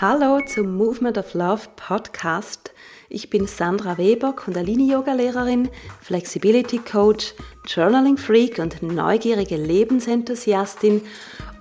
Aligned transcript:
Hallo 0.00 0.40
zum 0.40 0.76
Movement 0.76 1.18
of 1.18 1.34
Love 1.34 1.62
Podcast. 1.74 2.72
Ich 3.08 3.30
bin 3.30 3.48
Sandra 3.48 3.98
Weber, 3.98 4.32
Kundalini-Yoga-Lehrerin, 4.32 5.70
Flexibility 6.00 6.78
Coach, 6.78 7.34
Journaling 7.66 8.16
Freak 8.16 8.60
und 8.60 8.80
neugierige 8.80 9.56
Lebensenthusiastin 9.56 11.02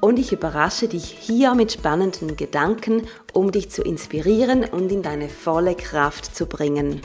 und 0.01 0.19
ich 0.19 0.33
überrasche 0.33 0.87
dich 0.87 1.05
hier 1.05 1.55
mit 1.55 1.71
spannenden 1.71 2.37
Gedanken, 2.37 3.07
um 3.33 3.51
dich 3.51 3.71
zu 3.71 3.81
inspirieren 3.81 4.65
und 4.65 4.91
in 4.91 5.01
deine 5.01 5.29
volle 5.29 5.73
Kraft 5.73 6.35
zu 6.35 6.45
bringen. 6.45 7.01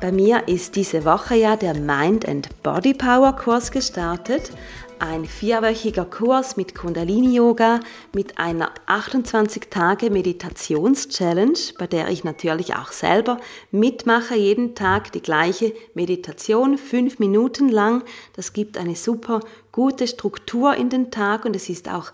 Bei 0.00 0.12
mir 0.12 0.48
ist 0.48 0.76
diese 0.76 1.04
Woche 1.04 1.34
ja 1.34 1.56
der 1.56 1.74
Mind 1.74 2.26
and 2.26 2.62
Body 2.62 2.94
Power 2.94 3.36
Kurs 3.36 3.70
gestartet 3.70 4.50
ein 4.98 5.24
vierwöchiger 5.24 6.04
Kurs 6.04 6.56
mit 6.56 6.74
Kundalini-Yoga, 6.74 7.78
mit 8.12 8.38
einer 8.38 8.72
28-Tage-Meditations-Challenge, 8.86 11.58
bei 11.78 11.86
der 11.86 12.08
ich 12.08 12.24
natürlich 12.24 12.74
auch 12.76 12.92
selber 12.92 13.38
mitmache, 13.70 14.34
jeden 14.34 14.74
Tag 14.74 15.12
die 15.12 15.22
gleiche 15.22 15.72
Meditation, 15.94 16.76
fünf 16.78 17.18
Minuten 17.18 17.68
lang. 17.68 18.04
Das 18.34 18.52
gibt 18.52 18.78
eine 18.78 18.96
super 18.96 19.40
gute 19.72 20.06
Struktur 20.06 20.74
in 20.74 20.90
den 20.90 21.10
Tag 21.10 21.44
und 21.44 21.56
es 21.56 21.68
ist 21.68 21.88
auch 21.88 22.12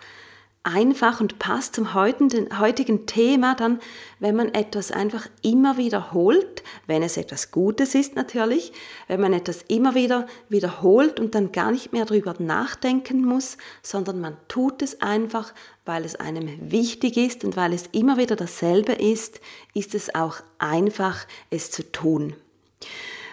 einfach 0.63 1.21
und 1.21 1.39
passt 1.39 1.75
zum 1.75 1.95
heutigen 1.95 3.07
Thema 3.07 3.55
dann, 3.55 3.81
wenn 4.19 4.37
man 4.37 4.53
etwas 4.53 4.93
einfach 4.93 5.27
immer 5.43 5.79
wiederholt, 5.79 6.63
wenn 6.87 7.03
es 7.03 7.17
etwas 7.17 7.51
Gutes 7.51 7.95
ist 7.95 8.15
natürlich, 8.15 8.73
wenn 9.09 9.21
man 9.21 9.33
etwas 9.33 9.63
immer 9.69 9.95
wieder 9.95 10.27
wiederholt 10.51 11.19
und 11.19 11.35
dann 11.35 11.53
gar 11.53 11.71
nicht 11.71 11.93
mehr 11.93 12.05
darüber 12.05 12.35
nachdenken 12.39 13.25
muss, 13.25 13.57
sondern 13.83 14.21
man 14.21 14.37
tut 14.49 14.83
es 14.83 15.01
einfach, 15.01 15.55
weil 15.87 16.05
es 16.05 16.17
einem 16.17 16.71
wichtig 16.71 17.17
ist 17.17 17.43
und 17.45 17.57
weil 17.57 17.73
es 17.73 17.87
immer 17.93 18.19
wieder 18.19 18.37
dasselbe 18.37 18.93
ist, 18.93 19.41
ist 19.73 19.95
es 19.95 20.15
auch 20.15 20.37
einfach, 20.59 21.27
es 21.49 21.71
zu 21.71 21.91
tun. 21.91 22.35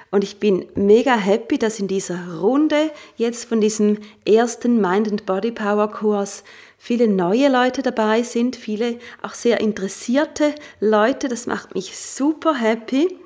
Und 0.09 0.23
ich 0.23 0.39
bin 0.39 0.65
mega 0.75 1.15
happy, 1.15 1.57
dass 1.57 1.79
in 1.79 1.87
dieser 1.87 2.39
Runde 2.39 2.91
jetzt 3.17 3.45
von 3.45 3.59
diesem 3.59 3.97
ersten 4.25 4.79
Mind 4.79 5.09
and 5.09 5.25
Body 5.25 5.51
Power 5.51 5.91
Kurs 5.91 6.43
viele 6.77 7.07
neue 7.07 7.49
Leute 7.49 7.81
dabei 7.81 8.23
sind, 8.23 8.55
viele 8.55 8.99
auch 9.21 9.33
sehr 9.33 9.59
interessierte 9.59 10.55
Leute. 10.79 11.27
Das 11.27 11.45
macht 11.47 11.75
mich 11.75 11.97
super 11.97 12.55
happy. 12.55 13.17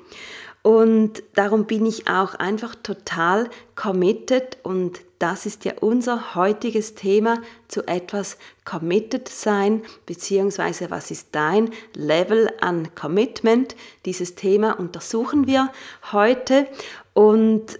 Und 0.62 1.24
darum 1.34 1.66
bin 1.66 1.84
ich 1.86 2.06
auch 2.08 2.34
einfach 2.34 2.76
total 2.76 3.50
committed 3.74 4.58
und 4.62 5.00
das 5.18 5.44
ist 5.44 5.64
ja 5.64 5.74
unser 5.80 6.34
heutiges 6.36 6.94
Thema, 6.94 7.42
zu 7.66 7.86
etwas 7.86 8.38
committed 8.64 9.28
sein, 9.28 9.82
beziehungsweise 10.06 10.90
was 10.90 11.10
ist 11.10 11.28
dein 11.32 11.70
Level 11.94 12.48
an 12.60 12.94
Commitment? 12.94 13.74
Dieses 14.04 14.36
Thema 14.36 14.78
untersuchen 14.78 15.46
wir 15.46 15.72
heute 16.12 16.66
und 17.12 17.78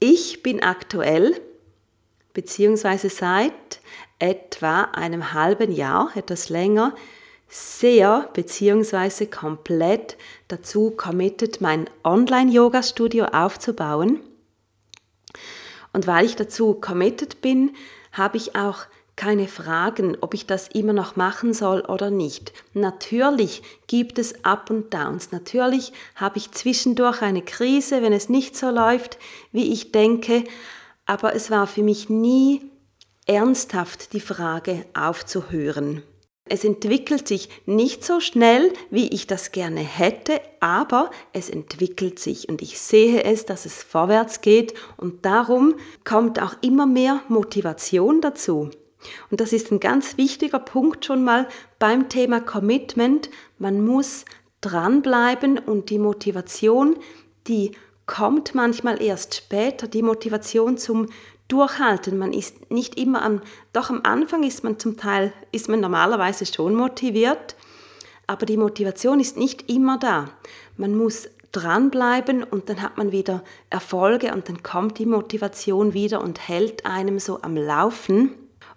ich 0.00 0.42
bin 0.42 0.62
aktuell, 0.62 1.38
beziehungsweise 2.32 3.08
seit 3.08 3.80
etwa 4.18 4.82
einem 4.92 5.32
halben 5.32 5.72
Jahr, 5.72 6.10
etwas 6.14 6.50
länger, 6.50 6.94
sehr 7.50 8.30
beziehungsweise 8.32 9.26
komplett 9.26 10.16
dazu 10.48 10.92
committed, 10.92 11.60
mein 11.60 11.90
Online-Yoga-Studio 12.04 13.26
aufzubauen. 13.26 14.20
Und 15.92 16.06
weil 16.06 16.24
ich 16.24 16.36
dazu 16.36 16.74
committed 16.74 17.42
bin, 17.42 17.74
habe 18.12 18.36
ich 18.36 18.54
auch 18.54 18.86
keine 19.16 19.48
Fragen, 19.48 20.16
ob 20.20 20.32
ich 20.32 20.46
das 20.46 20.68
immer 20.68 20.92
noch 20.92 21.16
machen 21.16 21.52
soll 21.52 21.80
oder 21.82 22.10
nicht. 22.10 22.52
Natürlich 22.72 23.62
gibt 23.86 24.18
es 24.18 24.44
Up 24.44 24.70
und 24.70 24.94
Downs. 24.94 25.32
Natürlich 25.32 25.92
habe 26.14 26.38
ich 26.38 26.52
zwischendurch 26.52 27.20
eine 27.20 27.42
Krise, 27.42 28.00
wenn 28.00 28.12
es 28.12 28.28
nicht 28.28 28.56
so 28.56 28.70
läuft, 28.70 29.18
wie 29.52 29.72
ich 29.72 29.92
denke. 29.92 30.44
Aber 31.04 31.34
es 31.34 31.50
war 31.50 31.66
für 31.66 31.82
mich 31.82 32.08
nie 32.08 32.62
ernsthaft 33.26 34.12
die 34.12 34.20
Frage 34.20 34.86
aufzuhören. 34.94 36.02
Es 36.52 36.64
entwickelt 36.64 37.28
sich 37.28 37.48
nicht 37.64 38.04
so 38.04 38.18
schnell, 38.18 38.72
wie 38.90 39.06
ich 39.06 39.28
das 39.28 39.52
gerne 39.52 39.78
hätte, 39.78 40.40
aber 40.58 41.12
es 41.32 41.48
entwickelt 41.48 42.18
sich 42.18 42.48
und 42.48 42.60
ich 42.60 42.80
sehe 42.80 43.22
es, 43.22 43.46
dass 43.46 43.66
es 43.66 43.84
vorwärts 43.84 44.40
geht 44.40 44.74
und 44.96 45.24
darum 45.24 45.76
kommt 46.02 46.42
auch 46.42 46.56
immer 46.60 46.86
mehr 46.86 47.20
Motivation 47.28 48.20
dazu. 48.20 48.68
Und 49.30 49.40
das 49.40 49.52
ist 49.52 49.70
ein 49.70 49.78
ganz 49.78 50.16
wichtiger 50.16 50.58
Punkt 50.58 51.04
schon 51.04 51.22
mal 51.22 51.46
beim 51.78 52.08
Thema 52.08 52.40
Commitment. 52.40 53.30
Man 53.58 53.84
muss 53.84 54.24
dranbleiben 54.60 55.56
und 55.56 55.88
die 55.88 56.00
Motivation, 56.00 56.96
die 57.46 57.70
kommt 58.06 58.56
manchmal 58.56 59.00
erst 59.00 59.36
später, 59.36 59.86
die 59.86 60.02
Motivation 60.02 60.78
zum 60.78 61.06
durchhalten. 61.52 62.18
Man 62.18 62.32
ist 62.32 62.70
nicht 62.70 62.98
immer 62.98 63.22
am, 63.22 63.42
doch 63.72 63.90
am 63.90 64.00
Anfang 64.02 64.42
ist 64.42 64.64
man 64.64 64.78
zum 64.78 64.96
Teil, 64.96 65.32
ist 65.52 65.68
man 65.68 65.80
normalerweise 65.80 66.46
schon 66.46 66.74
motiviert, 66.74 67.56
aber 68.26 68.46
die 68.46 68.56
Motivation 68.56 69.20
ist 69.20 69.36
nicht 69.36 69.70
immer 69.70 69.98
da. 69.98 70.30
Man 70.76 70.96
muss 70.96 71.28
dranbleiben 71.52 72.44
und 72.44 72.68
dann 72.68 72.80
hat 72.80 72.96
man 72.96 73.12
wieder 73.12 73.42
Erfolge 73.70 74.32
und 74.32 74.48
dann 74.48 74.62
kommt 74.62 74.98
die 74.98 75.06
Motivation 75.06 75.94
wieder 75.94 76.22
und 76.22 76.48
hält 76.48 76.86
einem 76.86 77.18
so 77.18 77.42
am 77.42 77.56
Laufen. 77.56 78.32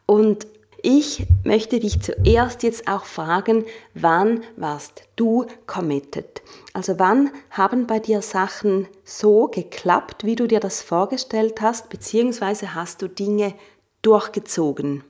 Und 0.05 0.47
ich 0.83 1.25
möchte 1.45 1.79
dich 1.79 2.01
zuerst 2.01 2.61
jetzt 2.61 2.89
auch 2.89 3.05
fragen, 3.05 3.65
wann 3.93 4.43
warst 4.57 5.03
du 5.15 5.45
committed? 5.65 6.41
Also 6.73 6.99
wann 6.99 7.31
haben 7.49 7.87
bei 7.87 7.99
dir 7.99 8.21
Sachen 8.21 8.87
so 9.05 9.47
geklappt, 9.47 10.25
wie 10.25 10.35
du 10.35 10.45
dir 10.45 10.59
das 10.59 10.81
vorgestellt 10.81 11.61
hast, 11.61 11.89
beziehungsweise 11.89 12.75
hast 12.75 13.01
du 13.01 13.07
Dinge 13.07 13.53
durchgezogen? 14.01 15.05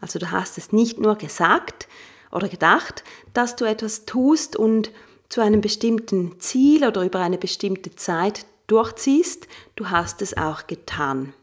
Also 0.00 0.18
du 0.18 0.30
hast 0.30 0.56
es 0.56 0.72
nicht 0.72 0.98
nur 0.98 1.16
gesagt 1.16 1.86
oder 2.32 2.48
gedacht, 2.48 3.04
dass 3.34 3.56
du 3.56 3.66
etwas 3.66 4.06
tust 4.06 4.56
und 4.56 4.90
zu 5.28 5.42
einem 5.42 5.60
bestimmten 5.60 6.40
Ziel 6.40 6.86
oder 6.86 7.04
über 7.04 7.20
eine 7.20 7.38
bestimmte 7.38 7.94
Zeit 7.94 8.46
durchziehst, 8.68 9.48
du 9.76 9.90
hast 9.90 10.22
es 10.22 10.34
auch 10.34 10.66
getan. 10.66 11.34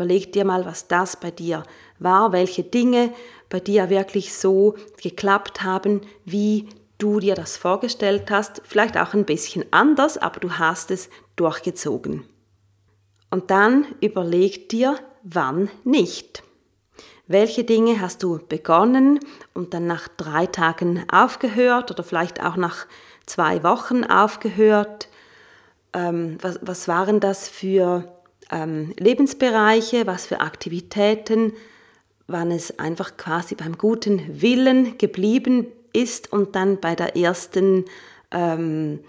Überleg 0.00 0.32
dir 0.32 0.46
mal, 0.46 0.64
was 0.64 0.88
das 0.88 1.18
bei 1.18 1.30
dir 1.30 1.62
war, 1.98 2.32
welche 2.32 2.62
Dinge 2.62 3.12
bei 3.50 3.60
dir 3.60 3.90
wirklich 3.90 4.32
so 4.32 4.74
geklappt 5.02 5.62
haben, 5.62 6.00
wie 6.24 6.70
du 6.96 7.20
dir 7.20 7.34
das 7.34 7.58
vorgestellt 7.58 8.30
hast. 8.30 8.62
Vielleicht 8.64 8.96
auch 8.96 9.12
ein 9.12 9.26
bisschen 9.26 9.62
anders, 9.72 10.16
aber 10.16 10.40
du 10.40 10.52
hast 10.52 10.90
es 10.90 11.10
durchgezogen. 11.36 12.24
Und 13.30 13.50
dann 13.50 13.84
überleg 14.00 14.70
dir, 14.70 14.98
wann 15.22 15.68
nicht. 15.84 16.44
Welche 17.26 17.64
Dinge 17.64 18.00
hast 18.00 18.22
du 18.22 18.38
begonnen 18.48 19.20
und 19.52 19.74
dann 19.74 19.86
nach 19.86 20.08
drei 20.08 20.46
Tagen 20.46 21.04
aufgehört 21.12 21.90
oder 21.90 22.04
vielleicht 22.04 22.42
auch 22.42 22.56
nach 22.56 22.86
zwei 23.26 23.62
Wochen 23.62 24.04
aufgehört? 24.04 25.10
Ähm, 25.92 26.38
was, 26.40 26.58
was 26.62 26.88
waren 26.88 27.20
das 27.20 27.50
für 27.50 28.10
ähm, 28.50 28.92
Lebensbereiche, 28.98 30.06
was 30.06 30.26
für 30.26 30.40
Aktivitäten, 30.40 31.52
wann 32.26 32.50
es 32.50 32.78
einfach 32.78 33.16
quasi 33.16 33.54
beim 33.54 33.76
guten 33.78 34.40
Willen 34.40 34.98
geblieben 34.98 35.66
ist 35.92 36.32
und 36.32 36.54
dann 36.54 36.80
bei 36.80 36.94
der 36.94 37.16
ersten 37.16 37.84
ähm, 38.30 39.00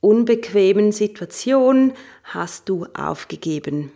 unbequemen 0.00 0.92
Situation 0.92 1.92
hast 2.24 2.68
du 2.68 2.86
aufgegeben. 2.94 3.92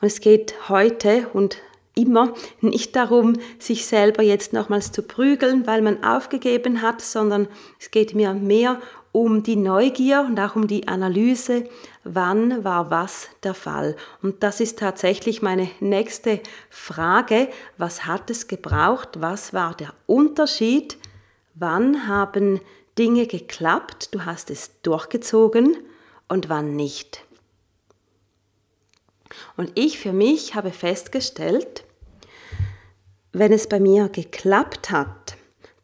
Und 0.00 0.06
es 0.06 0.20
geht 0.20 0.68
heute 0.68 1.28
und 1.32 1.58
immer 1.94 2.34
nicht 2.60 2.96
darum, 2.96 3.34
sich 3.58 3.86
selber 3.86 4.22
jetzt 4.22 4.52
nochmals 4.52 4.92
zu 4.92 5.02
prügeln, 5.02 5.66
weil 5.66 5.80
man 5.80 6.02
aufgegeben 6.02 6.82
hat, 6.82 7.00
sondern 7.00 7.48
es 7.78 7.90
geht 7.90 8.14
mir 8.14 8.34
mehr 8.34 8.80
um 9.14 9.44
die 9.44 9.54
Neugier 9.54 10.24
und 10.26 10.40
auch 10.40 10.56
um 10.56 10.66
die 10.66 10.88
Analyse, 10.88 11.70
wann 12.02 12.64
war 12.64 12.90
was 12.90 13.28
der 13.44 13.54
Fall. 13.54 13.94
Und 14.22 14.42
das 14.42 14.58
ist 14.58 14.80
tatsächlich 14.80 15.40
meine 15.40 15.70
nächste 15.78 16.40
Frage. 16.68 17.48
Was 17.78 18.06
hat 18.06 18.28
es 18.28 18.48
gebraucht? 18.48 19.10
Was 19.20 19.54
war 19.54 19.76
der 19.76 19.94
Unterschied? 20.06 20.98
Wann 21.54 22.08
haben 22.08 22.60
Dinge 22.98 23.28
geklappt? 23.28 24.08
Du 24.12 24.24
hast 24.24 24.50
es 24.50 24.82
durchgezogen 24.82 25.76
und 26.26 26.48
wann 26.48 26.74
nicht. 26.74 27.24
Und 29.56 29.70
ich 29.76 30.00
für 30.00 30.12
mich 30.12 30.56
habe 30.56 30.72
festgestellt, 30.72 31.84
wenn 33.32 33.52
es 33.52 33.68
bei 33.68 33.78
mir 33.78 34.08
geklappt 34.08 34.90
hat, 34.90 35.23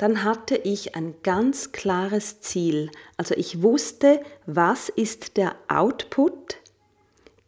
dann 0.00 0.25
hatte 0.25 0.56
ich 0.56 0.97
ein 0.97 1.14
ganz 1.23 1.73
klares 1.73 2.41
Ziel. 2.41 2.91
Also 3.19 3.35
ich 3.35 3.61
wusste, 3.61 4.23
was 4.47 4.88
ist 4.88 5.37
der 5.37 5.55
Output 5.69 6.56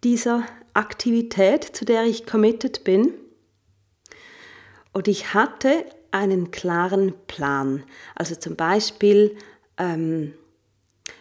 dieser 0.05 0.45
Aktivität, 0.75 1.65
zu 1.65 1.87
der 1.87 2.05
ich 2.05 2.27
committed 2.27 2.85
bin. 2.85 3.15
Und 4.93 5.09
ich 5.09 5.33
hatte 5.33 5.87
einen 6.11 6.51
klaren 6.51 7.15
Plan. 7.27 7.85
Also 8.15 8.35
zum 8.35 8.55
Beispiel, 8.55 9.35
ähm, 9.79 10.35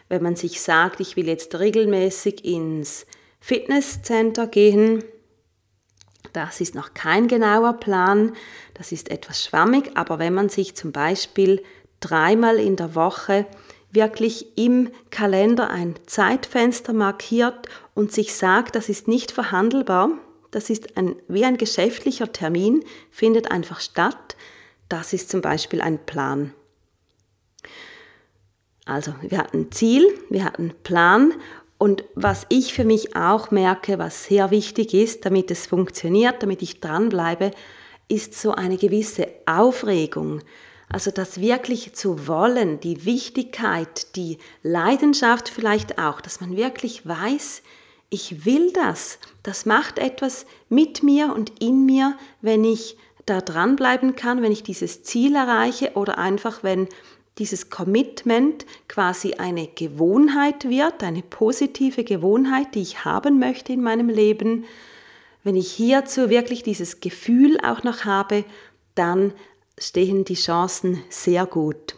wenn 0.09 0.23
man 0.23 0.35
sich 0.35 0.59
sagt, 0.59 0.99
ich 0.99 1.15
will 1.15 1.29
jetzt 1.29 1.57
regelmäßig 1.57 2.43
ins 2.43 3.05
Fitnesscenter 3.39 4.47
gehen, 4.47 5.01
das 6.33 6.61
ist 6.61 6.75
noch 6.75 6.93
kein 6.93 7.27
genauer 7.27 7.73
Plan, 7.73 8.33
das 8.73 8.91
ist 8.91 9.09
etwas 9.09 9.43
schwammig, 9.43 9.91
aber 9.95 10.19
wenn 10.19 10.33
man 10.33 10.49
sich 10.49 10.75
zum 10.75 10.91
Beispiel 10.91 11.63
dreimal 11.99 12.57
in 12.57 12.75
der 12.75 12.95
Woche 12.95 13.45
wirklich 13.91 14.57
im 14.57 14.89
Kalender 15.09 15.69
ein 15.69 15.95
Zeitfenster 16.05 16.93
markiert 16.93 17.67
und 17.93 18.11
sich 18.11 18.33
sagt, 18.35 18.75
das 18.75 18.89
ist 18.89 19.07
nicht 19.07 19.31
verhandelbar, 19.31 20.11
das 20.51 20.69
ist 20.69 20.97
ein, 20.97 21.15
wie 21.27 21.45
ein 21.45 21.57
geschäftlicher 21.57 22.31
Termin, 22.31 22.83
findet 23.09 23.51
einfach 23.51 23.79
statt, 23.79 24.35
das 24.89 25.13
ist 25.13 25.29
zum 25.29 25.41
Beispiel 25.41 25.81
ein 25.81 25.99
Plan. 26.05 26.53
Also 28.85 29.13
wir 29.21 29.37
hatten 29.37 29.71
Ziel, 29.71 30.07
wir 30.29 30.43
hatten 30.43 30.73
Plan 30.83 31.33
und 31.81 32.03
was 32.13 32.45
ich 32.49 32.75
für 32.75 32.83
mich 32.83 33.15
auch 33.15 33.49
merke, 33.49 33.97
was 33.97 34.25
sehr 34.25 34.51
wichtig 34.51 34.93
ist, 34.93 35.25
damit 35.25 35.49
es 35.49 35.65
funktioniert, 35.65 36.43
damit 36.43 36.61
ich 36.61 36.79
dranbleibe, 36.79 37.49
ist 38.07 38.39
so 38.39 38.51
eine 38.51 38.77
gewisse 38.77 39.27
Aufregung. 39.47 40.43
Also 40.89 41.09
das 41.09 41.41
wirklich 41.41 41.93
zu 41.95 42.27
wollen, 42.27 42.79
die 42.81 43.03
Wichtigkeit, 43.05 44.15
die 44.15 44.37
Leidenschaft 44.61 45.49
vielleicht 45.49 45.97
auch, 45.97 46.21
dass 46.21 46.39
man 46.39 46.55
wirklich 46.55 47.07
weiß, 47.07 47.63
ich 48.11 48.45
will 48.45 48.71
das. 48.73 49.17
Das 49.41 49.65
macht 49.65 49.97
etwas 49.97 50.45
mit 50.69 51.01
mir 51.01 51.33
und 51.33 51.63
in 51.63 51.87
mir, 51.87 52.15
wenn 52.41 52.63
ich 52.63 52.95
da 53.25 53.41
dranbleiben 53.41 54.15
kann, 54.15 54.43
wenn 54.43 54.51
ich 54.51 54.61
dieses 54.61 55.01
Ziel 55.01 55.35
erreiche 55.35 55.93
oder 55.95 56.19
einfach 56.19 56.61
wenn 56.61 56.87
dieses 57.37 57.69
Commitment 57.69 58.65
quasi 58.87 59.33
eine 59.35 59.67
Gewohnheit 59.67 60.69
wird, 60.69 61.03
eine 61.03 61.23
positive 61.23 62.03
Gewohnheit, 62.03 62.75
die 62.75 62.81
ich 62.81 63.05
haben 63.05 63.39
möchte 63.39 63.73
in 63.73 63.81
meinem 63.81 64.09
Leben, 64.09 64.65
wenn 65.43 65.55
ich 65.55 65.71
hierzu 65.71 66.29
wirklich 66.29 66.61
dieses 66.63 66.99
Gefühl 66.99 67.57
auch 67.61 67.83
noch 67.83 68.05
habe, 68.05 68.43
dann 68.95 69.33
stehen 69.77 70.23
die 70.25 70.35
Chancen 70.35 71.01
sehr 71.09 71.45
gut. 71.45 71.95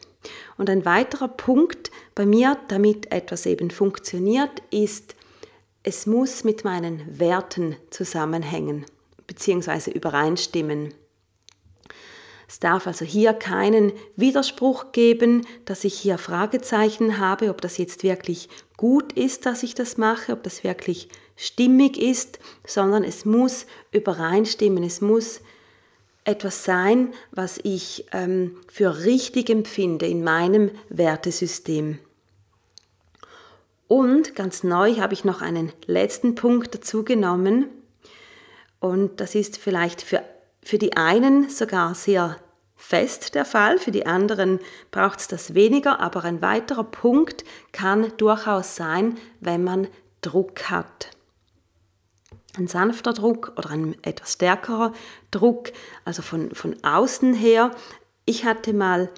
Und 0.58 0.70
ein 0.70 0.86
weiterer 0.86 1.28
Punkt 1.28 1.92
bei 2.16 2.26
mir, 2.26 2.58
damit 2.70 3.12
etwas 3.12 3.46
eben 3.46 3.72
funktioniert, 3.72 4.62
ist, 4.72 5.16
es 5.84 6.06
muss 6.06 6.46
mit 6.46 6.64
meinen 6.64 7.20
Werten 7.20 7.76
zusammenhängen 7.90 8.86
bzw. 9.28 9.92
übereinstimmen. 9.92 10.94
Es 12.54 12.60
darf 12.60 12.86
also 12.86 13.04
hier 13.04 13.34
keinen 13.34 13.94
Widerspruch 14.16 14.92
geben, 14.92 15.44
dass 15.66 15.84
ich 15.86 15.96
hier 15.96 16.20
Fragezeichen 16.20 17.18
habe, 17.18 17.50
ob 17.50 17.62
das 17.62 17.80
jetzt 17.80 18.04
wirklich 18.04 18.48
gut 18.78 19.12
ist, 19.14 19.48
dass 19.48 19.64
ich 19.64 19.74
das 19.74 19.98
mache, 19.98 20.34
ob 20.34 20.44
das 20.44 20.64
wirklich 20.64 21.10
stimmig 21.36 21.98
ist, 21.98 22.38
sondern 22.64 23.04
es 23.04 23.26
muss 23.26 23.66
übereinstimmen, 23.92 24.84
es 24.84 25.02
muss 25.02 25.42
etwas 26.26 26.64
sein, 26.64 27.12
was 27.32 27.60
ich 27.64 28.06
ähm, 28.12 28.56
für 28.72 29.04
richtig 29.04 29.50
empfinde 29.50 30.06
in 30.06 30.24
meinem 30.24 30.70
Wertesystem. 30.90 31.98
Und 33.88 34.36
ganz 34.36 34.64
neu 34.64 34.98
habe 34.98 35.16
ich 35.16 35.26
noch 35.26 35.42
einen 35.42 35.74
letzten 35.88 36.36
Punkt 36.36 36.76
dazu 36.76 37.04
genommen. 37.04 37.70
Und 38.80 39.22
das 39.22 39.34
ist 39.34 39.58
vielleicht 39.58 40.04
für, 40.04 40.22
für 40.62 40.78
die 40.78 40.96
einen 40.96 41.50
sogar 41.50 41.96
sehr 41.96 42.38
fest 42.94 43.34
der 43.34 43.44
Fall, 43.44 43.80
für 43.80 43.90
die 43.90 44.06
anderen 44.06 44.60
braucht 44.92 45.20
es 45.20 45.28
das 45.28 45.56
weniger, 45.56 46.00
aber 46.00 46.26
ein 46.26 46.44
weiterer 46.44 46.84
Punkt 46.84 47.44
kann 47.72 48.16
durchaus 48.18 48.76
sein, 48.76 49.18
wenn 49.40 49.64
man 49.64 49.88
Druck 50.22 50.70
hat. 50.70 51.10
Ein 52.56 52.68
sanfter 52.68 53.14
Druck 53.14 53.54
oder 53.58 53.72
ein 53.72 53.96
etwas 54.04 54.34
stärkerer 54.34 54.94
Druck, 55.32 55.72
also 56.06 56.22
von, 56.22 56.54
von 56.54 56.76
außen 56.84 57.34
her. 57.34 57.72
Ich 58.26 58.46
hatte 58.46 58.74
mal 58.74 59.10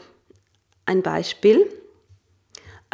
ein 0.86 1.02
Beispiel, 1.02 1.70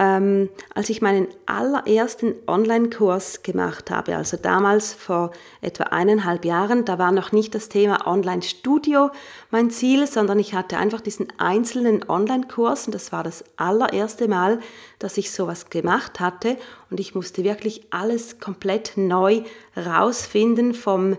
ähm, 0.02 0.50
als 0.74 0.90
ich 0.90 1.04
meinen 1.04 1.28
allerersten 1.46 2.34
Online-Kurs 2.48 3.44
gemacht 3.44 3.92
habe, 3.92 4.16
also 4.18 4.36
damals 4.36 4.94
vor 4.94 5.30
etwa 5.62 5.84
eineinhalb 5.84 6.44
Jahren, 6.44 6.86
da 6.86 6.98
war 6.98 7.12
noch 7.12 7.32
nicht 7.32 7.54
das 7.54 7.70
Thema 7.70 8.08
Online-Studio 8.08 9.12
mein 9.52 9.70
Ziel, 9.70 10.08
sondern 10.08 10.40
ich 10.40 10.56
hatte 10.56 10.78
einfach 10.78 11.02
diesen 11.02 11.28
einzelnen 11.38 12.10
Online-Kurs 12.10 12.88
und 12.88 12.96
das 12.96 13.12
war 13.12 13.24
das 13.24 13.44
allererste 13.58 14.28
Mal, 14.28 14.60
dass 14.98 15.20
ich 15.20 15.30
sowas 15.30 15.70
gemacht 15.70 16.20
hatte. 16.20 16.58
Und 16.90 17.00
ich 17.00 17.14
musste 17.14 17.44
wirklich 17.44 17.86
alles 17.92 18.40
komplett 18.40 18.94
neu 18.96 19.44
rausfinden 19.78 20.74
vom 20.74 21.16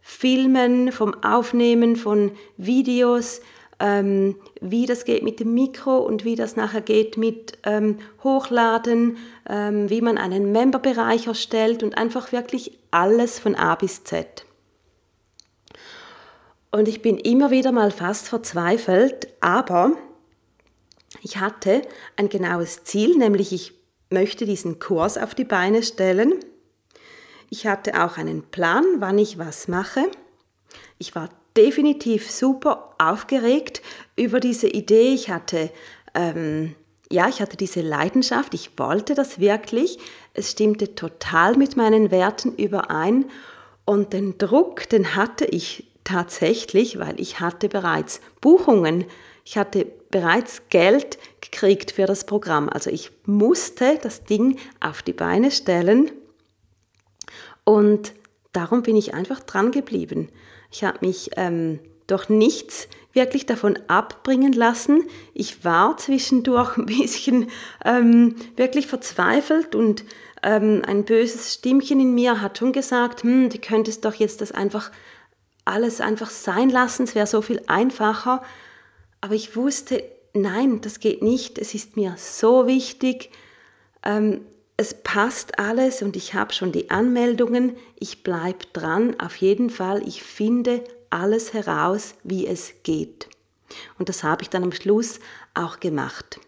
Filmen, 0.00 0.90
vom 0.90 1.22
Aufnehmen 1.22 1.96
von 1.96 2.32
Videos, 2.56 3.42
ähm, 3.82 4.36
wie 4.60 4.86
das 4.86 5.04
geht 5.04 5.24
mit 5.24 5.40
dem 5.40 5.54
Mikro 5.54 5.98
und 5.98 6.24
wie 6.24 6.36
das 6.36 6.54
nachher 6.54 6.80
geht 6.80 7.16
mit 7.16 7.58
ähm, 7.64 7.98
Hochladen, 8.22 9.16
ähm, 9.50 9.90
wie 9.90 10.00
man 10.00 10.18
einen 10.18 10.52
Memberbereich 10.52 11.26
erstellt 11.26 11.82
und 11.82 11.98
einfach 11.98 12.30
wirklich 12.30 12.78
alles 12.92 13.40
von 13.40 13.56
A 13.56 13.74
bis 13.74 14.04
Z. 14.04 14.46
Und 16.70 16.86
ich 16.86 17.02
bin 17.02 17.18
immer 17.18 17.50
wieder 17.50 17.72
mal 17.72 17.90
fast 17.90 18.28
verzweifelt, 18.28 19.26
aber 19.40 19.96
ich 21.20 21.38
hatte 21.38 21.82
ein 22.16 22.28
genaues 22.28 22.84
Ziel, 22.84 23.18
nämlich 23.18 23.52
ich 23.52 23.74
möchte 24.10 24.46
diesen 24.46 24.78
Kurs 24.78 25.18
auf 25.18 25.34
die 25.34 25.44
Beine 25.44 25.82
stellen. 25.82 26.34
Ich 27.50 27.66
hatte 27.66 28.02
auch 28.04 28.16
einen 28.16 28.44
Plan, 28.44 28.84
wann 28.98 29.18
ich 29.18 29.38
was 29.38 29.66
mache. 29.66 30.04
Ich 30.98 31.16
war 31.16 31.30
definitiv 31.56 32.30
super 32.30 32.94
aufgeregt 32.98 33.82
über 34.16 34.40
diese 34.40 34.68
Idee. 34.68 35.12
Ich 35.14 35.30
hatte, 35.30 35.70
ähm, 36.14 36.74
ja, 37.10 37.28
ich 37.28 37.40
hatte 37.40 37.56
diese 37.56 37.80
Leidenschaft, 37.80 38.54
ich 38.54 38.78
wollte 38.78 39.14
das 39.14 39.38
wirklich. 39.38 39.98
Es 40.34 40.52
stimmte 40.52 40.94
total 40.94 41.56
mit 41.56 41.76
meinen 41.76 42.10
Werten 42.10 42.54
überein. 42.54 43.26
Und 43.84 44.12
den 44.12 44.38
Druck, 44.38 44.88
den 44.88 45.16
hatte 45.16 45.44
ich 45.44 45.84
tatsächlich, 46.04 46.98
weil 46.98 47.20
ich 47.20 47.40
hatte 47.40 47.68
bereits 47.68 48.20
Buchungen. 48.40 49.04
Ich 49.44 49.56
hatte 49.56 49.86
bereits 50.10 50.68
Geld 50.68 51.18
gekriegt 51.40 51.92
für 51.92 52.06
das 52.06 52.24
Programm. 52.24 52.68
Also 52.68 52.90
ich 52.90 53.10
musste 53.26 53.98
das 54.00 54.24
Ding 54.24 54.58
auf 54.80 55.02
die 55.02 55.12
Beine 55.12 55.50
stellen. 55.50 56.10
Und 57.64 58.12
darum 58.52 58.82
bin 58.82 58.96
ich 58.96 59.14
einfach 59.14 59.40
dran 59.40 59.72
geblieben. 59.72 60.28
Ich 60.72 60.84
habe 60.84 60.98
mich 61.06 61.30
ähm, 61.36 61.78
durch 62.06 62.28
nichts 62.28 62.88
wirklich 63.12 63.46
davon 63.46 63.78
abbringen 63.88 64.52
lassen. 64.52 65.04
Ich 65.34 65.64
war 65.64 65.96
zwischendurch 65.98 66.76
ein 66.76 66.86
bisschen 66.86 67.50
ähm, 67.84 68.36
wirklich 68.56 68.86
verzweifelt 68.86 69.74
und 69.74 70.04
ähm, 70.42 70.82
ein 70.84 71.04
böses 71.04 71.54
Stimmchen 71.54 72.00
in 72.00 72.14
mir 72.14 72.40
hat 72.40 72.58
schon 72.58 72.72
gesagt, 72.72 73.22
hm, 73.22 73.48
du 73.50 73.58
könntest 73.58 74.04
doch 74.04 74.14
jetzt 74.14 74.40
das 74.40 74.50
einfach 74.50 74.90
alles 75.64 76.00
einfach 76.00 76.30
sein 76.30 76.70
lassen, 76.70 77.04
es 77.04 77.14
wäre 77.14 77.28
so 77.28 77.40
viel 77.40 77.62
einfacher. 77.68 78.42
Aber 79.20 79.34
ich 79.34 79.54
wusste, 79.54 80.02
nein, 80.34 80.80
das 80.80 80.98
geht 80.98 81.22
nicht. 81.22 81.58
Es 81.58 81.74
ist 81.74 81.96
mir 81.96 82.16
so 82.18 82.66
wichtig. 82.66 83.30
Ähm, 84.02 84.40
es 84.82 84.94
passt 84.94 85.60
alles 85.60 86.02
und 86.02 86.16
ich 86.16 86.34
habe 86.34 86.52
schon 86.52 86.72
die 86.72 86.90
Anmeldungen. 86.90 87.76
Ich 88.00 88.24
bleibe 88.24 88.66
dran. 88.72 89.18
Auf 89.20 89.36
jeden 89.36 89.70
Fall, 89.70 90.06
ich 90.06 90.24
finde 90.24 90.82
alles 91.08 91.52
heraus, 91.54 92.16
wie 92.24 92.48
es 92.48 92.74
geht. 92.82 93.28
Und 93.98 94.08
das 94.08 94.24
habe 94.24 94.42
ich 94.42 94.50
dann 94.50 94.64
am 94.64 94.72
Schluss 94.72 95.20
auch 95.54 95.78
gemacht. 95.78 96.40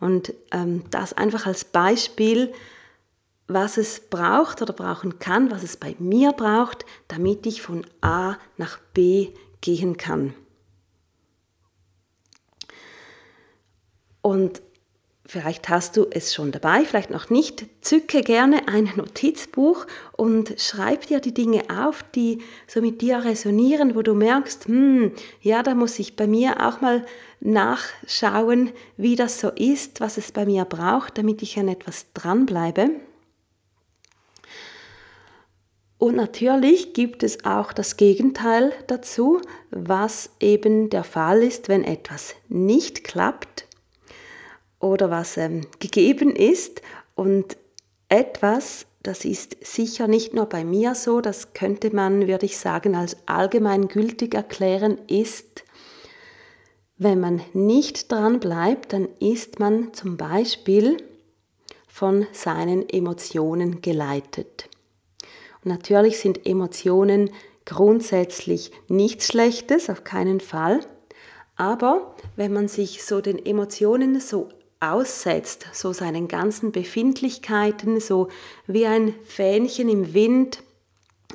Und 0.00 0.32
ähm, 0.52 0.84
das 0.90 1.12
einfach 1.12 1.46
als 1.46 1.66
Beispiel, 1.66 2.52
was 3.46 3.76
es 3.76 4.00
braucht 4.00 4.62
oder 4.62 4.72
brauchen 4.72 5.18
kann, 5.18 5.50
was 5.50 5.62
es 5.62 5.76
bei 5.76 5.94
mir 5.98 6.32
braucht, 6.32 6.86
damit 7.08 7.44
ich 7.44 7.60
von 7.60 7.86
A 8.00 8.36
nach 8.56 8.78
B 8.94 9.34
gehen 9.60 9.98
kann. 9.98 10.32
Und 14.22 14.62
Vielleicht 15.26 15.70
hast 15.70 15.96
du 15.96 16.06
es 16.10 16.34
schon 16.34 16.52
dabei, 16.52 16.84
vielleicht 16.84 17.08
noch 17.08 17.30
nicht. 17.30 17.64
Zücke 17.80 18.20
gerne 18.20 18.68
ein 18.68 18.92
Notizbuch 18.94 19.86
und 20.12 20.54
schreib 20.58 21.06
dir 21.06 21.18
die 21.18 21.32
Dinge 21.32 21.62
auf, 21.74 22.04
die 22.14 22.42
so 22.66 22.82
mit 22.82 23.00
dir 23.00 23.24
resonieren, 23.24 23.94
wo 23.94 24.02
du 24.02 24.12
merkst, 24.12 24.66
hm, 24.66 25.12
ja, 25.40 25.62
da 25.62 25.74
muss 25.74 25.98
ich 25.98 26.16
bei 26.16 26.26
mir 26.26 26.66
auch 26.66 26.82
mal 26.82 27.06
nachschauen, 27.40 28.72
wie 28.98 29.16
das 29.16 29.40
so 29.40 29.48
ist, 29.48 30.02
was 30.02 30.18
es 30.18 30.30
bei 30.30 30.44
mir 30.44 30.66
braucht, 30.66 31.16
damit 31.16 31.40
ich 31.40 31.58
an 31.58 31.68
etwas 31.68 32.12
dranbleibe. 32.12 32.90
Und 35.96 36.16
natürlich 36.16 36.92
gibt 36.92 37.22
es 37.22 37.46
auch 37.46 37.72
das 37.72 37.96
Gegenteil 37.96 38.72
dazu, 38.88 39.40
was 39.70 40.30
eben 40.38 40.90
der 40.90 41.04
Fall 41.04 41.42
ist, 41.42 41.70
wenn 41.70 41.82
etwas 41.82 42.34
nicht 42.48 43.04
klappt 43.04 43.53
oder 44.84 45.10
was 45.10 45.36
ähm, 45.36 45.62
gegeben 45.80 46.36
ist. 46.36 46.82
Und 47.14 47.56
etwas, 48.08 48.86
das 49.02 49.24
ist 49.24 49.56
sicher 49.64 50.06
nicht 50.06 50.34
nur 50.34 50.46
bei 50.46 50.64
mir 50.64 50.94
so, 50.94 51.20
das 51.20 51.54
könnte 51.54 51.94
man, 51.94 52.28
würde 52.28 52.46
ich 52.46 52.58
sagen, 52.58 52.94
als 52.94 53.16
allgemeingültig 53.26 54.34
erklären, 54.34 54.98
ist, 55.08 55.64
wenn 56.96 57.18
man 57.18 57.40
nicht 57.52 58.12
dran 58.12 58.38
bleibt, 58.38 58.92
dann 58.92 59.08
ist 59.18 59.58
man 59.58 59.92
zum 59.94 60.16
Beispiel 60.16 60.98
von 61.88 62.26
seinen 62.32 62.88
Emotionen 62.88 63.80
geleitet. 63.80 64.68
Und 65.64 65.70
natürlich 65.70 66.18
sind 66.18 66.46
Emotionen 66.46 67.30
grundsätzlich 67.64 68.70
nichts 68.88 69.28
Schlechtes, 69.28 69.88
auf 69.88 70.04
keinen 70.04 70.40
Fall. 70.40 70.80
Aber 71.56 72.14
wenn 72.36 72.52
man 72.52 72.68
sich 72.68 73.04
so 73.04 73.20
den 73.20 73.44
Emotionen 73.44 74.20
so 74.20 74.50
aussetzt, 74.92 75.66
so 75.72 75.92
seinen 75.92 76.28
ganzen 76.28 76.72
Befindlichkeiten, 76.72 78.00
so 78.00 78.28
wie 78.66 78.86
ein 78.86 79.14
Fähnchen 79.26 79.88
im 79.88 80.14
Wind 80.14 80.62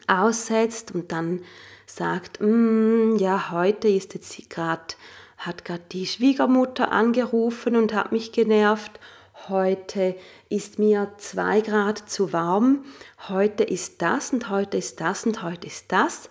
aussetzt 0.08 0.94
und 0.94 1.12
dann 1.12 1.42
sagt, 1.86 2.40
mm, 2.42 3.16
ja, 3.18 3.52
heute 3.52 3.88
ist 3.88 4.14
jetzt 4.14 4.50
gerade, 4.50 4.96
hat 5.38 5.66
gerade 5.66 5.84
die 5.92 6.06
Schwiegermutter 6.06 6.92
angerufen 6.92 7.76
und 7.76 7.94
hat 7.94 8.12
mich 8.12 8.32
genervt. 8.32 9.00
Heute 9.48 10.16
ist 10.50 10.80
mir 10.80 11.12
zwei 11.18 11.62
Grad 11.62 12.10
zu 12.10 12.34
warm. 12.34 12.84
Heute 13.30 13.64
ist 13.64 14.02
das 14.02 14.32
und 14.34 14.50
heute 14.50 14.78
ist 14.78 15.00
das 15.02 15.26
und 15.26 15.42
heute 15.42 15.68
ist 15.68 15.92
das. 15.92 16.30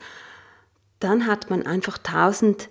Dann 1.01 1.27
hat 1.27 1.51
man 1.51 1.65
einfach 1.65 1.99
tausend 1.99 2.69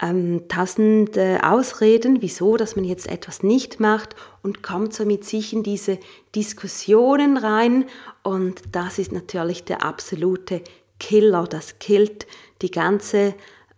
ähm, 0.00 0.42
tausende 0.48 1.40
Ausreden, 1.42 2.20
wieso, 2.20 2.56
dass 2.56 2.76
man 2.76 2.84
jetzt 2.84 3.08
etwas 3.08 3.42
nicht 3.42 3.80
macht 3.80 4.14
und 4.42 4.62
kommt 4.62 4.92
so 4.92 5.04
mit 5.06 5.24
sich 5.24 5.52
in 5.52 5.62
diese 5.62 5.98
Diskussionen 6.34 7.38
rein 7.38 7.86
und 8.22 8.60
das 8.72 8.98
ist 8.98 9.12
natürlich 9.12 9.64
der 9.64 9.84
absolute 9.84 10.62
Killer. 10.98 11.44
Das 11.44 11.78
killt 11.78 12.26
die 12.62 12.70
ganze, 12.70 13.34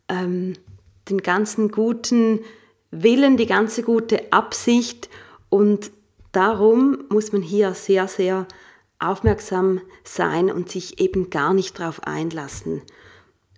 ähm, 0.08 0.54
den 1.08 1.22
ganzen 1.22 1.70
guten 1.70 2.40
Willen, 2.90 3.36
die 3.36 3.46
ganze 3.46 3.82
gute 3.82 4.32
Absicht 4.32 5.08
und 5.50 5.92
darum 6.32 7.04
muss 7.10 7.32
man 7.32 7.42
hier 7.42 7.74
sehr, 7.74 8.08
sehr 8.08 8.46
aufmerksam 8.98 9.80
sein 10.02 10.50
und 10.50 10.68
sich 10.68 11.00
eben 11.00 11.30
gar 11.30 11.54
nicht 11.54 11.78
darauf 11.78 12.02
einlassen. 12.04 12.82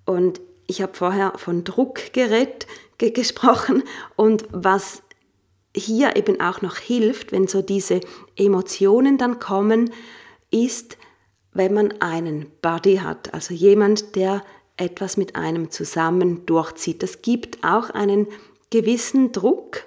Und 0.05 0.40
ich 0.71 0.81
habe 0.81 0.95
vorher 0.95 1.33
von 1.37 1.65
Druckgerät 1.65 2.67
ge 2.97 3.11
gesprochen 3.11 3.83
und 4.15 4.45
was 4.53 5.03
hier 5.77 6.17
eben 6.17 6.41
auch 6.41 6.62
noch 6.62 6.77
hilft, 6.77 7.33
wenn 7.33 7.49
so 7.49 7.61
diese 7.61 8.00
Emotionen 8.37 9.19
dann 9.19 9.41
kommen, 9.41 9.91
ist, 10.50 10.97
wenn 11.53 11.75
man 11.75 12.00
einen 12.00 12.47
Buddy 12.62 12.99
hat, 12.99 13.35
also 13.35 13.53
jemand, 13.53 14.15
der 14.15 14.45
etwas 14.77 15.17
mit 15.17 15.35
einem 15.35 15.71
zusammen 15.71 16.47
durchzieht. 16.47 17.03
Das 17.03 17.21
gibt 17.21 17.65
auch 17.65 17.91
einen 17.91 18.29
gewissen 18.71 19.33
Druck, 19.33 19.85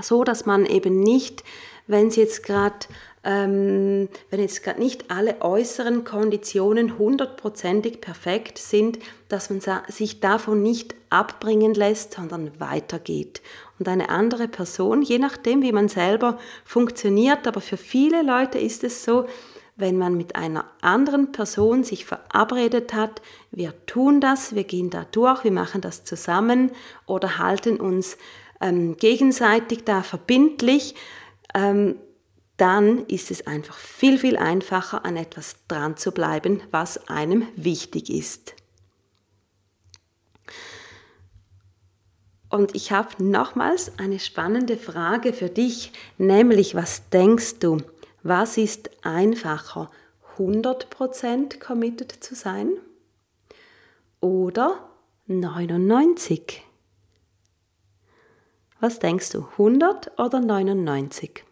so 0.00 0.22
dass 0.22 0.46
man 0.46 0.66
eben 0.66 1.00
nicht, 1.00 1.42
wenn 1.88 2.08
es 2.08 2.16
jetzt 2.16 2.44
gerade 2.44 2.86
ähm, 3.28 4.08
wenn 4.30 4.40
jetzt 4.40 4.62
gerade 4.62 4.80
nicht 4.80 5.10
alle 5.10 5.42
äußeren 5.42 6.04
Konditionen 6.04 6.96
hundertprozentig 6.96 8.00
perfekt 8.00 8.56
sind, 8.56 8.98
dass 9.28 9.50
man 9.50 9.60
sich 9.88 10.20
davon 10.20 10.62
nicht 10.62 10.94
abbringen 11.10 11.74
lässt, 11.74 12.14
sondern 12.14 12.58
weitergeht. 12.58 13.42
Und 13.78 13.86
eine 13.86 14.08
andere 14.08 14.48
Person, 14.48 15.02
je 15.02 15.18
nachdem, 15.18 15.60
wie 15.60 15.72
man 15.72 15.88
selber 15.88 16.38
funktioniert, 16.64 17.46
aber 17.46 17.60
für 17.60 17.76
viele 17.76 18.22
Leute 18.22 18.58
ist 18.58 18.82
es 18.82 19.04
so, 19.04 19.26
wenn 19.76 19.98
man 19.98 20.16
mit 20.16 20.34
einer 20.34 20.64
anderen 20.80 21.30
Person 21.30 21.84
sich 21.84 22.06
verabredet 22.06 22.94
hat, 22.94 23.20
wir 23.50 23.74
tun 23.84 24.22
das, 24.22 24.54
wir 24.54 24.64
gehen 24.64 24.88
da 24.88 25.04
durch, 25.12 25.44
wir 25.44 25.52
machen 25.52 25.82
das 25.82 26.02
zusammen 26.02 26.72
oder 27.04 27.36
halten 27.36 27.76
uns 27.76 28.16
ähm, 28.62 28.96
gegenseitig 28.96 29.84
da 29.84 30.02
verbindlich, 30.02 30.94
ähm, 31.54 31.96
dann 32.58 33.06
ist 33.06 33.30
es 33.30 33.46
einfach 33.46 33.76
viel, 33.76 34.18
viel 34.18 34.36
einfacher, 34.36 35.04
an 35.04 35.16
etwas 35.16 35.56
dran 35.68 35.96
zu 35.96 36.12
bleiben, 36.12 36.60
was 36.70 37.08
einem 37.08 37.46
wichtig 37.56 38.10
ist. 38.10 38.54
Und 42.50 42.74
ich 42.74 42.92
habe 42.92 43.22
nochmals 43.22 43.98
eine 43.98 44.18
spannende 44.18 44.76
Frage 44.76 45.32
für 45.32 45.48
dich, 45.48 45.92
nämlich 46.16 46.74
was 46.74 47.08
denkst 47.10 47.60
du, 47.60 47.78
was 48.22 48.56
ist 48.56 48.90
einfacher, 49.04 49.90
100% 50.38 51.60
committed 51.60 52.12
zu 52.12 52.34
sein 52.34 52.72
oder 54.20 54.88
99? 55.26 56.64
Was 58.80 58.98
denkst 58.98 59.30
du, 59.30 59.46
100 59.58 60.18
oder 60.18 60.40
99? 60.40 61.44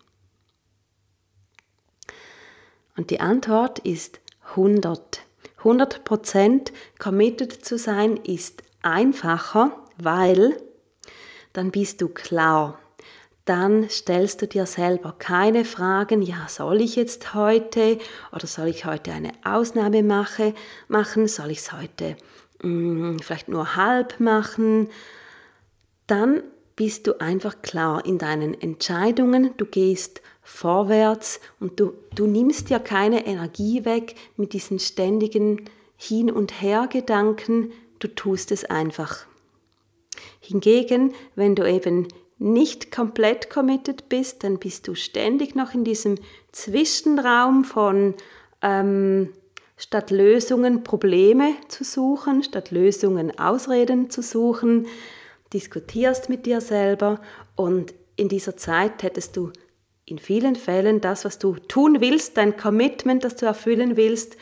Und 2.97 3.11
die 3.11 3.21
Antwort 3.21 3.79
ist 3.81 4.21
100. 4.51 5.21
100% 5.63 6.73
committed 6.99 7.53
zu 7.65 7.77
sein 7.79 8.17
ist 8.19 8.63
einfacher, 8.83 9.73
weil 9.99 10.57
dann 11.53 11.71
bist 11.71 12.01
du 12.01 12.09
klar. 12.09 12.79
Dann 13.45 13.89
stellst 13.89 14.43
du 14.43 14.49
dir 14.49 14.67
selber 14.67 15.15
keine 15.19 15.65
Fragen, 15.65 16.21
ja, 16.21 16.47
soll 16.49 16.81
ich 16.81 16.97
jetzt 16.97 17.35
heute 17.35 17.99
oder 18.33 18.47
soll 18.47 18.69
ich 18.69 18.85
heute 18.85 19.13
eine 19.13 19.33
Ausnahme 19.45 20.03
mache, 20.03 20.55
machen, 20.89 21.29
soll 21.29 21.51
ich 21.53 21.59
es 21.59 21.73
heute 21.73 22.17
mh, 22.63 23.11
hm, 23.11 23.19
vielleicht 23.21 23.49
nur 23.49 23.77
halb 23.77 24.21
machen. 24.21 24.89
Dann 26.07 26.43
bist 26.77 27.07
du 27.07 27.21
einfach 27.21 27.63
klar 27.63 28.05
in 28.05 28.19
deinen 28.19 28.61
Entscheidungen, 28.61 29.57
du 29.57 29.65
gehst 29.65 30.21
vorwärts 30.47 31.41
und 31.59 31.81
du, 31.81 31.93
du 32.15 32.27
nimmst 32.27 32.71
dir 32.71 32.79
keine 32.79 33.27
Energie 33.27 33.85
weg 33.85 34.15
mit 34.37 34.53
diesen 34.53 34.79
ständigen 34.79 35.65
Hin- 35.97 36.31
und 36.31 36.63
Her-Gedanken, 36.63 37.73
du 37.99 38.07
tust 38.09 38.53
es 38.53 38.65
einfach. 38.65 39.27
Hingegen, 40.41 41.15
wenn 41.35 41.57
du 41.57 41.69
eben 41.69 42.07
nicht 42.39 42.93
komplett 42.93 43.51
committed 43.51 44.09
bist, 44.09 44.45
dann 44.45 44.59
bist 44.59 44.87
du 44.87 44.95
ständig 44.95 45.57
noch 45.57 45.75
in 45.75 45.83
diesem 45.83 46.17
Zwischenraum 46.53 47.65
von 47.65 48.15
ähm, 48.63 49.33
statt 49.77 50.11
Lösungen 50.13 50.85
Probleme 50.85 51.55
zu 51.69 51.83
suchen, 51.83 52.45
statt 52.45 52.71
Lösungen 52.71 53.37
Ausreden 53.37 54.11
zu 54.11 54.23
suchen, 54.23 54.87
diskutierst 55.53 56.29
mit 56.29 56.47
dir 56.47 56.61
selber 56.61 57.21
und 57.57 57.95
in 58.17 58.29
dieser 58.29 58.57
Zeit 58.57 59.03
hättest 59.03 59.37
du 59.37 59.51
in 60.07 60.19
vielen 60.19 60.55
Fällen 60.55 61.01
das, 61.01 61.25
was 61.25 61.39
du 61.39 61.57
tun 61.57 62.01
willst, 62.01 62.37
dein 62.37 62.57
Commitment, 62.57 63.25
das 63.25 63.37
du 63.37 63.45
erfüllen 63.45 63.97
willst, 63.97 64.37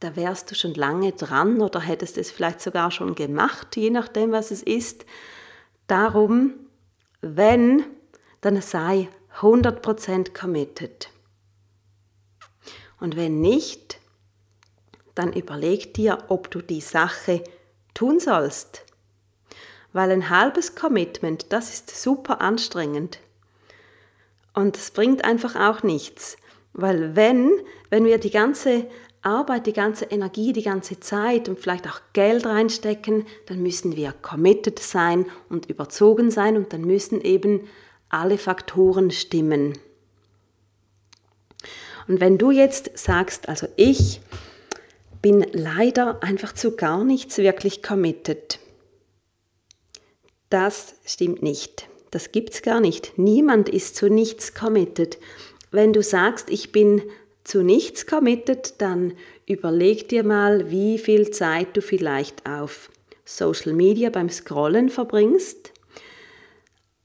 da 0.00 0.14
wärst 0.14 0.50
du 0.50 0.54
schon 0.54 0.74
lange 0.74 1.10
dran 1.12 1.60
oder 1.60 1.80
hättest 1.80 2.16
es 2.18 2.30
vielleicht 2.30 2.60
sogar 2.60 2.92
schon 2.92 3.16
gemacht, 3.16 3.76
je 3.76 3.90
nachdem, 3.90 4.30
was 4.30 4.52
es 4.52 4.62
ist. 4.62 5.04
Darum, 5.88 6.54
wenn, 7.20 7.84
dann 8.40 8.62
sei 8.62 9.08
100% 9.40 10.38
committed. 10.38 11.10
Und 13.00 13.16
wenn 13.16 13.40
nicht, 13.40 13.98
dann 15.16 15.32
überleg 15.32 15.94
dir, 15.94 16.18
ob 16.28 16.48
du 16.50 16.62
die 16.62 16.80
Sache 16.80 17.42
tun 17.92 18.20
sollst. 18.20 18.84
Weil 19.92 20.12
ein 20.12 20.30
halbes 20.30 20.76
Commitment, 20.76 21.52
das 21.52 21.70
ist 21.70 22.00
super 22.00 22.40
anstrengend. 22.40 23.18
Und 24.58 24.76
es 24.76 24.90
bringt 24.90 25.24
einfach 25.24 25.54
auch 25.54 25.84
nichts. 25.84 26.36
Weil 26.72 27.14
wenn, 27.14 27.52
wenn 27.90 28.04
wir 28.04 28.18
die 28.18 28.32
ganze 28.32 28.88
Arbeit, 29.22 29.68
die 29.68 29.72
ganze 29.72 30.06
Energie, 30.06 30.52
die 30.52 30.64
ganze 30.64 30.98
Zeit 30.98 31.48
und 31.48 31.60
vielleicht 31.60 31.86
auch 31.86 32.00
Geld 32.12 32.44
reinstecken, 32.44 33.24
dann 33.46 33.62
müssen 33.62 33.94
wir 33.94 34.10
committed 34.20 34.80
sein 34.80 35.26
und 35.48 35.66
überzogen 35.66 36.32
sein 36.32 36.56
und 36.56 36.72
dann 36.72 36.80
müssen 36.80 37.20
eben 37.20 37.68
alle 38.08 38.36
Faktoren 38.36 39.12
stimmen. 39.12 39.78
Und 42.08 42.18
wenn 42.18 42.36
du 42.36 42.50
jetzt 42.50 42.98
sagst, 42.98 43.48
also 43.48 43.68
ich 43.76 44.20
bin 45.22 45.46
leider 45.52 46.20
einfach 46.20 46.52
zu 46.52 46.74
gar 46.74 47.04
nichts 47.04 47.38
wirklich 47.38 47.80
committed, 47.80 48.58
das 50.50 50.96
stimmt 51.04 51.42
nicht. 51.42 51.88
Das 52.10 52.32
gibt's 52.32 52.62
gar 52.62 52.80
nicht. 52.80 53.12
Niemand 53.16 53.68
ist 53.68 53.96
zu 53.96 54.08
nichts 54.08 54.54
committed. 54.54 55.18
Wenn 55.70 55.92
du 55.92 56.02
sagst, 56.02 56.50
ich 56.50 56.72
bin 56.72 57.02
zu 57.44 57.62
nichts 57.62 58.06
committed, 58.06 58.74
dann 58.78 59.14
überleg 59.46 60.08
dir 60.08 60.24
mal, 60.24 60.70
wie 60.70 60.98
viel 60.98 61.30
Zeit 61.30 61.76
du 61.76 61.82
vielleicht 61.82 62.48
auf 62.48 62.90
Social 63.24 63.72
Media 63.72 64.10
beim 64.10 64.30
Scrollen 64.30 64.88
verbringst, 64.88 65.72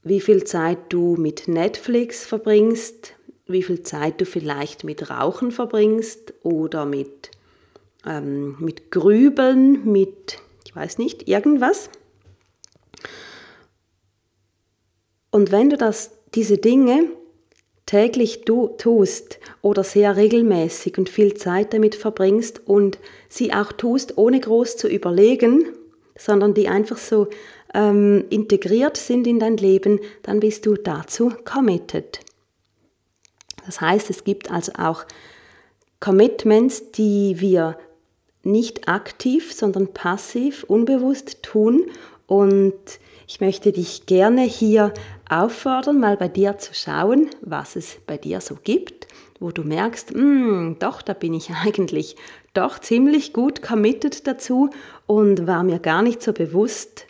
wie 0.02 0.20
viel 0.20 0.44
Zeit 0.44 0.78
du 0.90 1.16
mit 1.16 1.48
Netflix 1.48 2.24
verbringst, 2.24 3.14
wie 3.46 3.62
viel 3.62 3.82
Zeit 3.82 4.20
du 4.20 4.26
vielleicht 4.26 4.84
mit 4.84 5.10
Rauchen 5.10 5.50
verbringst 5.50 6.32
oder 6.42 6.86
mit, 6.86 7.30
ähm, 8.06 8.56
mit 8.58 8.90
Grübeln, 8.90 9.90
mit, 9.90 10.38
ich 10.66 10.74
weiß 10.74 10.98
nicht, 10.98 11.28
irgendwas. 11.28 11.90
Und 15.34 15.50
wenn 15.50 15.68
du 15.68 15.76
das, 15.76 16.12
diese 16.36 16.58
Dinge 16.58 17.08
täglich 17.86 18.42
du, 18.42 18.68
tust 18.78 19.40
oder 19.62 19.82
sehr 19.82 20.14
regelmäßig 20.14 20.96
und 20.96 21.08
viel 21.08 21.34
Zeit 21.34 21.74
damit 21.74 21.96
verbringst 21.96 22.68
und 22.68 23.00
sie 23.28 23.52
auch 23.52 23.72
tust, 23.72 24.16
ohne 24.16 24.38
groß 24.38 24.76
zu 24.76 24.86
überlegen, 24.86 25.64
sondern 26.16 26.54
die 26.54 26.68
einfach 26.68 26.98
so 26.98 27.26
ähm, 27.74 28.26
integriert 28.30 28.96
sind 28.96 29.26
in 29.26 29.40
dein 29.40 29.56
Leben, 29.56 29.98
dann 30.22 30.38
bist 30.38 30.66
du 30.66 30.76
dazu 30.76 31.32
committed. 31.44 32.20
Das 33.66 33.80
heißt, 33.80 34.10
es 34.10 34.22
gibt 34.22 34.52
also 34.52 34.70
auch 34.78 35.04
Commitments, 35.98 36.92
die 36.92 37.40
wir 37.40 37.76
nicht 38.44 38.86
aktiv, 38.86 39.52
sondern 39.52 39.88
passiv, 39.88 40.62
unbewusst 40.62 41.42
tun 41.42 41.90
und 42.28 43.00
ich 43.26 43.40
möchte 43.40 43.72
dich 43.72 44.06
gerne 44.06 44.42
hier 44.42 44.92
auffordern, 45.28 46.00
mal 46.00 46.16
bei 46.16 46.28
dir 46.28 46.58
zu 46.58 46.74
schauen, 46.74 47.30
was 47.40 47.76
es 47.76 47.96
bei 48.06 48.16
dir 48.16 48.40
so 48.40 48.56
gibt, 48.62 49.06
wo 49.40 49.50
du 49.50 49.62
merkst, 49.62 50.10
hm, 50.10 50.76
doch, 50.78 51.02
da 51.02 51.12
bin 51.12 51.34
ich 51.34 51.50
eigentlich 51.64 52.16
doch 52.52 52.78
ziemlich 52.78 53.32
gut 53.32 53.62
committed 53.62 54.26
dazu 54.26 54.70
und 55.06 55.46
war 55.46 55.62
mir 55.62 55.78
gar 55.78 56.02
nicht 56.02 56.22
so 56.22 56.32
bewusst. 56.32 57.06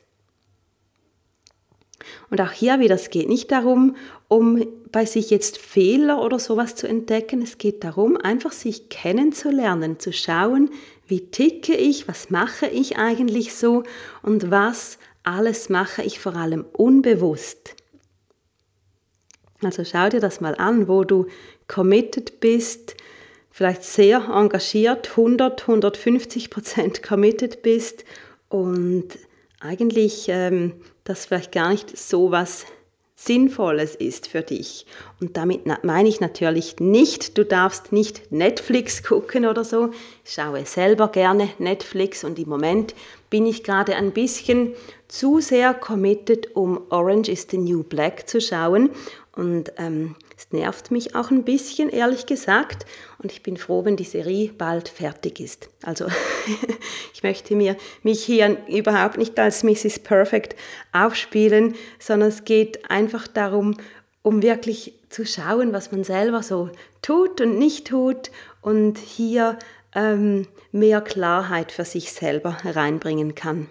Und 2.30 2.40
auch 2.40 2.52
hier 2.52 2.80
wieder, 2.80 2.94
es 2.94 3.10
geht 3.10 3.28
nicht 3.28 3.50
darum, 3.52 3.96
um 4.28 4.64
bei 4.90 5.04
sich 5.04 5.30
jetzt 5.30 5.58
Fehler 5.58 6.22
oder 6.22 6.38
sowas 6.38 6.74
zu 6.74 6.86
entdecken. 6.86 7.42
Es 7.42 7.58
geht 7.58 7.84
darum, 7.84 8.16
einfach 8.16 8.52
sich 8.52 8.88
kennenzulernen, 8.88 9.98
zu 9.98 10.12
schauen, 10.12 10.70
wie 11.06 11.20
ticke 11.30 11.74
ich, 11.74 12.08
was 12.08 12.30
mache 12.30 12.66
ich 12.66 12.98
eigentlich 12.98 13.54
so 13.54 13.84
und 14.22 14.50
was 14.50 14.98
alles 15.22 15.68
mache 15.68 16.02
ich 16.02 16.20
vor 16.20 16.36
allem 16.36 16.64
unbewusst. 16.72 17.74
Also 19.64 19.84
schau 19.84 20.08
dir 20.08 20.20
das 20.20 20.40
mal 20.40 20.54
an, 20.56 20.88
wo 20.88 21.04
du 21.04 21.26
committed 21.68 22.40
bist, 22.40 22.96
vielleicht 23.50 23.84
sehr 23.84 24.28
engagiert, 24.28 25.10
100, 25.10 25.62
150 25.62 26.50
Prozent 26.50 27.02
committed 27.02 27.62
bist 27.62 28.04
und 28.48 29.08
eigentlich 29.60 30.26
ähm, 30.28 30.72
das 31.04 31.26
vielleicht 31.26 31.52
gar 31.52 31.70
nicht 31.70 31.96
so 31.96 32.30
was 32.30 32.66
Sinnvolles 33.16 33.94
ist 33.94 34.26
für 34.26 34.42
dich. 34.42 34.86
Und 35.20 35.36
damit 35.36 35.62
meine 35.84 36.08
ich 36.08 36.20
natürlich 36.20 36.80
nicht, 36.80 37.38
du 37.38 37.44
darfst 37.44 37.92
nicht 37.92 38.32
Netflix 38.32 39.02
gucken 39.02 39.46
oder 39.46 39.64
so. 39.64 39.90
Ich 40.24 40.34
schaue 40.34 40.66
selber 40.66 41.08
gerne 41.08 41.48
Netflix 41.58 42.24
und 42.24 42.38
im 42.38 42.48
Moment 42.48 42.94
bin 43.30 43.46
ich 43.46 43.62
gerade 43.62 43.94
ein 43.94 44.10
bisschen 44.10 44.74
zu 45.08 45.40
sehr 45.40 45.74
committed, 45.74 46.54
um 46.54 46.82
Orange 46.90 47.30
is 47.30 47.46
the 47.50 47.56
New 47.56 47.84
Black 47.84 48.28
zu 48.28 48.40
schauen. 48.40 48.90
Und 49.34 49.72
ähm, 49.78 50.14
es 50.36 50.52
nervt 50.52 50.90
mich 50.90 51.16
auch 51.16 51.30
ein 51.30 51.44
bisschen, 51.44 51.88
ehrlich 51.88 52.26
gesagt. 52.26 52.86
Und 53.18 53.32
ich 53.32 53.42
bin 53.42 53.56
froh, 53.56 53.84
wenn 53.84 53.96
die 53.96 54.04
Serie 54.04 54.52
bald 54.56 54.88
fertig 54.88 55.40
ist. 55.40 55.68
Also 55.82 56.06
ich 57.14 57.22
möchte 57.22 57.56
mir 57.56 57.76
mich 58.02 58.24
hier 58.24 58.58
überhaupt 58.68 59.18
nicht 59.18 59.38
als 59.38 59.64
Mrs. 59.64 59.98
Perfect 59.98 60.54
aufspielen, 60.92 61.74
sondern 61.98 62.28
es 62.28 62.44
geht 62.44 62.88
einfach 62.90 63.26
darum, 63.26 63.76
um 64.22 64.40
wirklich 64.42 64.94
zu 65.08 65.26
schauen, 65.26 65.72
was 65.72 65.90
man 65.90 66.04
selber 66.04 66.42
so 66.42 66.70
tut 67.02 67.40
und 67.40 67.58
nicht 67.58 67.88
tut 67.88 68.30
und 68.62 68.98
hier 68.98 69.58
ähm, 69.94 70.46
mehr 70.72 71.00
Klarheit 71.00 71.72
für 71.72 71.84
sich 71.84 72.12
selber 72.12 72.58
hereinbringen 72.62 73.34
kann. 73.34 73.68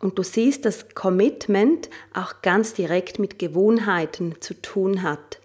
Und 0.00 0.18
du 0.18 0.22
siehst, 0.22 0.64
dass 0.64 0.94
Commitment 0.94 1.88
auch 2.14 2.40
ganz 2.42 2.74
direkt 2.74 3.18
mit 3.18 3.38
Gewohnheiten 3.38 4.40
zu 4.40 4.54
tun 4.54 5.02
hat. 5.02 5.40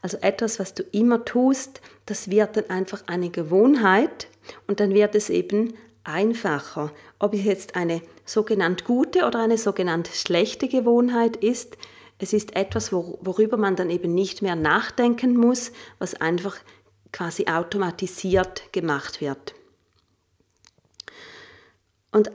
Also 0.00 0.18
etwas, 0.18 0.58
was 0.58 0.74
du 0.74 0.82
immer 0.90 1.24
tust, 1.24 1.80
das 2.06 2.28
wird 2.28 2.56
dann 2.56 2.70
einfach 2.70 3.04
eine 3.06 3.30
Gewohnheit 3.30 4.26
und 4.66 4.80
dann 4.80 4.92
wird 4.94 5.14
es 5.14 5.30
eben 5.30 5.74
einfacher. 6.02 6.92
Ob 7.20 7.34
es 7.34 7.44
jetzt 7.44 7.76
eine 7.76 8.02
sogenannt 8.24 8.84
gute 8.84 9.24
oder 9.24 9.38
eine 9.40 9.58
sogenannt 9.58 10.08
schlechte 10.08 10.66
Gewohnheit 10.66 11.36
ist, 11.36 11.76
es 12.18 12.32
ist 12.32 12.54
etwas, 12.54 12.92
worüber 12.92 13.56
man 13.56 13.74
dann 13.74 13.90
eben 13.90 14.14
nicht 14.14 14.42
mehr 14.42 14.54
nachdenken 14.54 15.36
muss, 15.36 15.72
was 15.98 16.14
einfach 16.14 16.56
quasi 17.12 17.46
automatisiert 17.46 18.72
gemacht 18.72 19.20
wird. 19.20 19.54
Und 22.12 22.30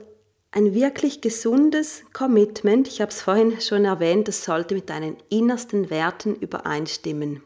ein 0.50 0.74
wirklich 0.74 1.20
gesundes 1.20 2.02
Commitment, 2.12 2.88
ich 2.88 3.00
habe 3.00 3.10
es 3.10 3.20
vorhin 3.20 3.60
schon 3.60 3.84
erwähnt, 3.84 4.28
das 4.28 4.44
sollte 4.44 4.74
mit 4.74 4.88
deinen 4.88 5.16
innersten 5.28 5.90
Werten 5.90 6.34
übereinstimmen. 6.34 7.42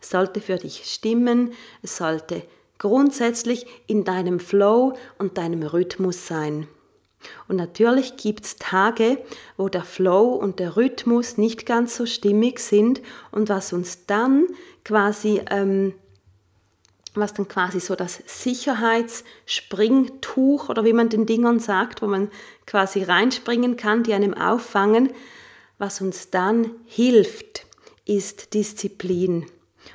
Es 0.00 0.10
sollte 0.10 0.40
für 0.40 0.56
dich 0.56 0.84
stimmen, 0.86 1.52
es 1.82 1.96
sollte 1.98 2.42
grundsätzlich 2.78 3.66
in 3.86 4.04
deinem 4.04 4.40
Flow 4.40 4.94
und 5.18 5.38
deinem 5.38 5.62
Rhythmus 5.62 6.26
sein. 6.26 6.66
Und 7.48 7.56
natürlich 7.56 8.16
gibt 8.16 8.44
es 8.44 8.56
Tage, 8.56 9.18
wo 9.56 9.68
der 9.68 9.82
Flow 9.82 10.34
und 10.34 10.58
der 10.58 10.76
Rhythmus 10.76 11.38
nicht 11.38 11.66
ganz 11.66 11.96
so 11.96 12.06
stimmig 12.06 12.60
sind 12.60 13.00
und 13.32 13.48
was 13.48 13.72
uns 13.72 14.06
dann 14.06 14.46
quasi 14.84 15.42
ähm, 15.50 15.94
was 17.20 17.34
dann 17.34 17.48
quasi 17.48 17.80
so 17.80 17.94
das 17.94 18.22
Sicherheitsspringtuch 18.26 20.68
oder 20.68 20.84
wie 20.84 20.92
man 20.92 21.08
den 21.08 21.26
Dingern 21.26 21.60
sagt, 21.60 22.02
wo 22.02 22.06
man 22.06 22.30
quasi 22.66 23.02
reinspringen 23.02 23.76
kann, 23.76 24.02
die 24.02 24.14
einem 24.14 24.34
auffangen. 24.34 25.10
Was 25.78 26.00
uns 26.00 26.30
dann 26.30 26.70
hilft, 26.84 27.66
ist 28.04 28.54
Disziplin. 28.54 29.46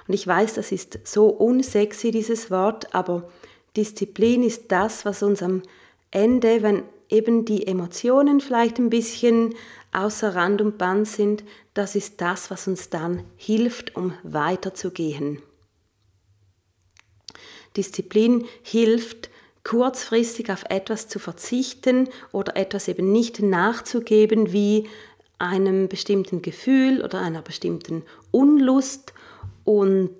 Und 0.07 0.13
ich 0.13 0.27
weiß, 0.27 0.55
das 0.55 0.71
ist 0.71 0.99
so 1.05 1.27
unsexy, 1.27 2.11
dieses 2.11 2.51
Wort, 2.51 2.93
aber 2.93 3.29
Disziplin 3.75 4.43
ist 4.43 4.71
das, 4.71 5.05
was 5.05 5.23
uns 5.23 5.41
am 5.41 5.63
Ende, 6.11 6.61
wenn 6.61 6.83
eben 7.09 7.45
die 7.45 7.67
Emotionen 7.67 8.41
vielleicht 8.41 8.79
ein 8.79 8.89
bisschen 8.89 9.55
außer 9.91 10.35
Rand 10.35 10.61
und 10.61 10.77
Band 10.77 11.07
sind, 11.07 11.43
das 11.73 11.95
ist 11.95 12.21
das, 12.21 12.51
was 12.51 12.67
uns 12.67 12.89
dann 12.89 13.23
hilft, 13.37 13.95
um 13.95 14.13
weiterzugehen. 14.23 15.41
Disziplin 17.77 18.45
hilft, 18.63 19.29
kurzfristig 19.63 20.51
auf 20.51 20.63
etwas 20.69 21.07
zu 21.07 21.19
verzichten 21.19 22.09
oder 22.31 22.57
etwas 22.57 22.87
eben 22.87 23.11
nicht 23.11 23.41
nachzugeben 23.41 24.51
wie 24.51 24.87
einem 25.37 25.87
bestimmten 25.87 26.41
Gefühl 26.41 27.03
oder 27.03 27.19
einer 27.21 27.41
bestimmten 27.41 28.03
Unlust 28.31 29.13
und 29.63 30.11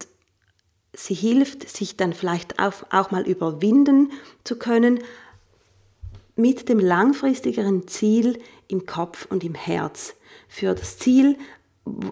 sie 0.94 1.14
hilft, 1.14 1.70
sich 1.70 1.98
dann 1.98 2.14
vielleicht 2.14 2.60
auch 2.60 3.12
mal 3.12 3.28
überwinden 3.28 4.12
zu 4.44 4.58
können 4.58 5.00
mit 6.36 6.70
dem 6.70 6.80
langfristigeren 6.80 7.88
Ziel 7.88 8.40
im 8.68 8.86
Kopf 8.86 9.28
und 9.30 9.44
im 9.44 9.56
Herz. 9.56 10.16
Für 10.48 10.74
das 10.74 10.98
Ziel 10.98 11.38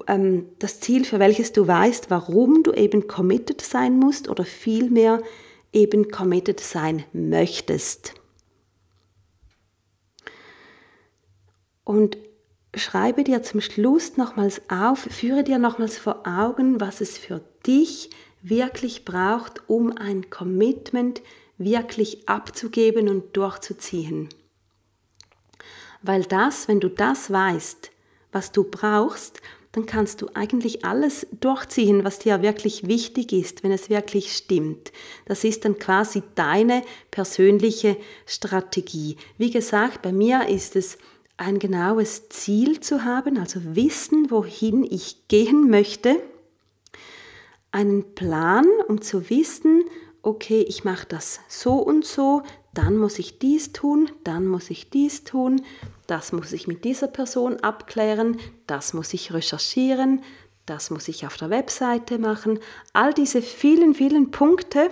ähm, 0.07 0.47
das 0.59 0.79
Ziel, 0.79 1.05
für 1.05 1.19
welches 1.19 1.51
du 1.51 1.67
weißt, 1.67 2.09
warum 2.09 2.63
du 2.63 2.73
eben 2.73 3.07
committed 3.07 3.61
sein 3.61 3.97
musst 3.97 4.29
oder 4.29 4.45
vielmehr 4.45 5.21
eben 5.71 6.09
committed 6.09 6.59
sein 6.59 7.03
möchtest. 7.13 8.13
Und 11.83 12.17
schreibe 12.75 13.23
dir 13.23 13.41
zum 13.43 13.61
Schluss 13.61 14.17
nochmals 14.17 14.61
auf, 14.69 14.99
führe 14.99 15.43
dir 15.43 15.57
nochmals 15.57 15.97
vor 15.97 16.27
Augen, 16.27 16.79
was 16.79 17.01
es 17.01 17.17
für 17.17 17.41
dich 17.65 18.09
wirklich 18.41 19.05
braucht, 19.05 19.67
um 19.67 19.95
ein 19.97 20.29
Commitment 20.29 21.21
wirklich 21.57 22.29
abzugeben 22.29 23.09
und 23.09 23.35
durchzuziehen. 23.35 24.29
Weil 26.01 26.23
das, 26.23 26.67
wenn 26.67 26.79
du 26.79 26.89
das 26.89 27.31
weißt, 27.31 27.91
was 28.31 28.51
du 28.51 28.63
brauchst, 28.63 29.41
dann 29.71 29.85
kannst 29.85 30.21
du 30.21 30.29
eigentlich 30.33 30.83
alles 30.83 31.27
durchziehen, 31.39 32.03
was 32.03 32.19
dir 32.19 32.41
wirklich 32.41 32.87
wichtig 32.87 33.31
ist, 33.33 33.63
wenn 33.63 33.71
es 33.71 33.89
wirklich 33.89 34.35
stimmt. 34.35 34.91
Das 35.25 35.43
ist 35.43 35.63
dann 35.65 35.77
quasi 35.77 36.23
deine 36.35 36.81
persönliche 37.11 37.95
Strategie. 38.25 39.17
Wie 39.37 39.51
gesagt, 39.51 40.01
bei 40.01 40.11
mir 40.11 40.47
ist 40.47 40.75
es 40.75 40.97
ein 41.37 41.59
genaues 41.59 42.29
Ziel 42.29 42.79
zu 42.79 43.05
haben, 43.05 43.37
also 43.37 43.59
wissen, 43.75 44.29
wohin 44.31 44.83
ich 44.83 45.27
gehen 45.27 45.69
möchte, 45.69 46.19
einen 47.71 48.15
Plan, 48.15 48.65
um 48.87 49.01
zu 49.01 49.29
wissen, 49.29 49.83
okay, 50.21 50.65
ich 50.67 50.83
mache 50.83 51.05
das 51.07 51.39
so 51.47 51.75
und 51.75 52.05
so, 52.05 52.43
dann 52.73 52.97
muss 52.97 53.19
ich 53.19 53.39
dies 53.39 53.73
tun, 53.73 54.09
dann 54.23 54.45
muss 54.45 54.69
ich 54.69 54.89
dies 54.89 55.23
tun, 55.23 55.61
das 56.07 56.31
muss 56.31 56.53
ich 56.53 56.67
mit 56.67 56.85
dieser 56.85 57.07
Person 57.07 57.57
abklären, 57.57 58.37
das 58.67 58.93
muss 58.93 59.13
ich 59.13 59.33
recherchieren, 59.33 60.21
das 60.65 60.91
muss 60.91 61.07
ich 61.07 61.25
auf 61.25 61.35
der 61.37 61.49
Webseite 61.49 62.19
machen. 62.19 62.59
All 62.93 63.13
diese 63.13 63.41
vielen, 63.41 63.95
vielen 63.95 64.31
Punkte. 64.31 64.91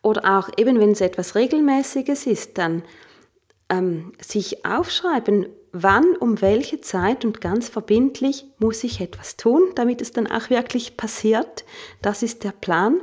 Oder 0.00 0.38
auch 0.38 0.48
eben, 0.56 0.78
wenn 0.78 0.92
es 0.92 1.00
etwas 1.00 1.34
Regelmäßiges 1.34 2.26
ist, 2.26 2.58
dann 2.58 2.84
ähm, 3.68 4.12
sich 4.20 4.64
aufschreiben, 4.64 5.46
wann, 5.72 6.16
um 6.16 6.40
welche 6.40 6.80
Zeit 6.80 7.24
und 7.24 7.40
ganz 7.40 7.68
verbindlich 7.68 8.46
muss 8.58 8.84
ich 8.84 9.00
etwas 9.00 9.36
tun, 9.36 9.62
damit 9.74 10.00
es 10.00 10.12
dann 10.12 10.28
auch 10.28 10.50
wirklich 10.50 10.96
passiert. 10.96 11.64
Das 12.00 12.22
ist 12.22 12.44
der 12.44 12.52
Plan. 12.52 13.00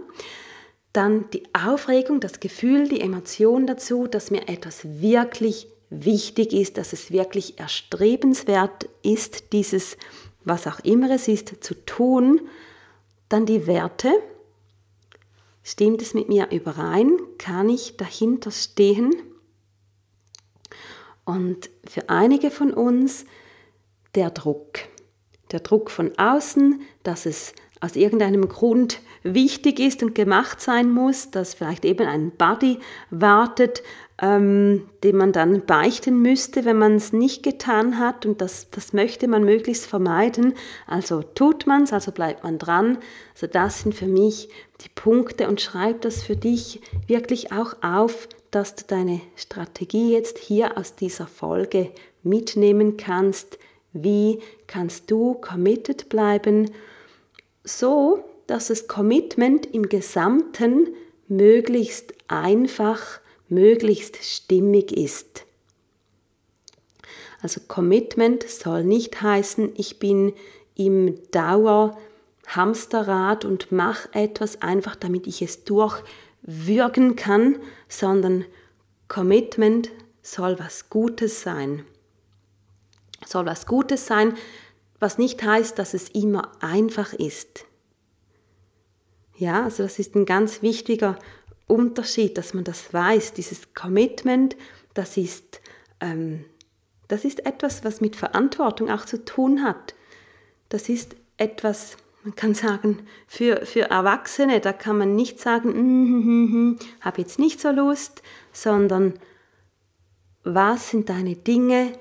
Dann 0.93 1.29
die 1.31 1.43
Aufregung, 1.53 2.19
das 2.19 2.39
Gefühl, 2.39 2.87
die 2.87 3.01
Emotion 3.01 3.65
dazu, 3.65 4.07
dass 4.07 4.29
mir 4.29 4.47
etwas 4.47 5.01
wirklich 5.01 5.67
wichtig 5.89 6.53
ist, 6.53 6.77
dass 6.77 6.93
es 6.93 7.11
wirklich 7.11 7.59
erstrebenswert 7.59 8.89
ist, 9.01 9.53
dieses, 9.53 9.97
was 10.43 10.67
auch 10.67 10.79
immer 10.81 11.09
es 11.11 11.27
ist, 11.27 11.63
zu 11.63 11.73
tun. 11.85 12.41
Dann 13.29 13.45
die 13.45 13.65
Werte. 13.65 14.11
Stimmt 15.63 16.01
es 16.01 16.13
mit 16.13 16.29
mir 16.29 16.51
überein? 16.51 17.17
Kann 17.37 17.69
ich 17.69 17.97
dahinter 17.97 18.51
stehen? 18.51 19.15
Und 21.25 21.69
für 21.85 22.09
einige 22.09 22.51
von 22.51 22.73
uns 22.73 23.25
der 24.13 24.29
Druck. 24.29 24.79
Der 25.51 25.61
Druck 25.61 25.89
von 25.89 26.11
außen, 26.17 26.81
dass 27.03 27.25
es 27.25 27.53
aus 27.79 27.95
irgendeinem 27.95 28.47
Grund 28.49 28.99
wichtig 29.23 29.79
ist 29.79 30.03
und 30.03 30.15
gemacht 30.15 30.61
sein 30.61 30.91
muss, 30.91 31.31
dass 31.31 31.53
vielleicht 31.53 31.85
eben 31.85 32.07
ein 32.07 32.31
Buddy 32.31 32.79
wartet, 33.09 33.83
ähm, 34.21 34.87
den 35.03 35.17
man 35.17 35.31
dann 35.31 35.65
beichten 35.65 36.21
müsste, 36.21 36.65
wenn 36.65 36.77
man 36.77 36.95
es 36.95 37.13
nicht 37.13 37.41
getan 37.41 37.99
hat. 37.99 38.25
Und 38.25 38.41
das, 38.41 38.69
das 38.69 38.93
möchte 38.93 39.27
man 39.27 39.43
möglichst 39.43 39.85
vermeiden. 39.85 40.53
Also 40.85 41.23
tut 41.23 41.67
man 41.67 41.83
es, 41.83 41.93
also 41.93 42.11
bleibt 42.11 42.43
man 42.43 42.59
dran. 42.59 42.97
Also 43.33 43.47
das 43.47 43.81
sind 43.81 43.95
für 43.95 44.07
mich 44.07 44.49
die 44.81 44.89
Punkte 44.93 45.47
und 45.47 45.61
schreib 45.61 46.01
das 46.01 46.23
für 46.23 46.35
dich 46.35 46.81
wirklich 47.07 47.51
auch 47.51 47.75
auf, 47.81 48.27
dass 48.51 48.75
du 48.75 48.83
deine 48.85 49.21
Strategie 49.35 50.13
jetzt 50.13 50.37
hier 50.37 50.77
aus 50.77 50.95
dieser 50.95 51.27
Folge 51.27 51.89
mitnehmen 52.21 52.97
kannst. 52.97 53.57
Wie 53.93 54.39
kannst 54.67 55.09
du 55.09 55.35
committed 55.35 56.09
bleiben? 56.09 56.69
so, 57.63 58.23
dass 58.47 58.67
das 58.67 58.87
Commitment 58.87 59.65
im 59.73 59.89
Gesamten 59.89 60.89
möglichst 61.27 62.13
einfach, 62.27 63.19
möglichst 63.49 64.17
stimmig 64.23 64.91
ist. 64.91 65.45
Also 67.41 67.61
Commitment 67.67 68.43
soll 68.47 68.83
nicht 68.83 69.21
heißen, 69.21 69.73
ich 69.75 69.99
bin 69.99 70.33
im 70.75 71.19
Dauer 71.31 71.97
Hamsterrad 72.47 73.45
und 73.45 73.71
mache 73.71 74.09
etwas 74.13 74.61
einfach, 74.61 74.95
damit 74.95 75.27
ich 75.27 75.41
es 75.41 75.63
durchwürgen 75.65 77.15
kann, 77.15 77.59
sondern 77.87 78.45
Commitment 79.07 79.91
soll 80.21 80.57
was 80.59 80.89
Gutes 80.89 81.41
sein. 81.41 81.85
Soll 83.25 83.45
was 83.45 83.65
Gutes 83.65 84.07
sein, 84.07 84.35
was 84.99 85.17
nicht 85.17 85.43
heißt, 85.43 85.77
dass 85.77 85.93
es 85.93 86.09
immer 86.09 86.51
einfach 86.61 87.13
ist. 87.13 87.65
Ja, 89.35 89.63
also 89.63 89.83
das 89.83 89.99
ist 89.99 90.15
ein 90.15 90.25
ganz 90.25 90.61
wichtiger 90.61 91.17
Unterschied, 91.67 92.37
dass 92.37 92.53
man 92.53 92.63
das 92.63 92.93
weiß. 92.93 93.33
Dieses 93.33 93.73
Commitment, 93.73 94.55
das 94.93 95.17
ist, 95.17 95.61
ähm, 95.99 96.45
das 97.07 97.25
ist 97.25 97.45
etwas, 97.45 97.83
was 97.83 98.01
mit 98.01 98.15
Verantwortung 98.15 98.89
auch 98.89 99.05
zu 99.05 99.23
tun 99.23 99.63
hat. 99.63 99.95
Das 100.69 100.89
ist 100.89 101.15
etwas, 101.37 101.97
man 102.23 102.35
kann 102.35 102.53
sagen, 102.53 102.99
für, 103.27 103.65
für 103.65 103.89
Erwachsene, 103.89 104.59
da 104.59 104.73
kann 104.73 104.97
man 104.97 105.15
nicht 105.15 105.39
sagen, 105.39 105.69
mm, 105.69 106.03
mm, 106.03 106.25
mm, 106.25 106.69
mm 106.69 106.79
habe 107.01 107.21
jetzt 107.21 107.39
nicht 107.39 107.59
so 107.59 107.71
Lust, 107.71 108.21
sondern 108.51 109.13
was 110.43 110.89
sind 110.89 111.09
deine 111.09 111.35
Dinge, 111.35 111.93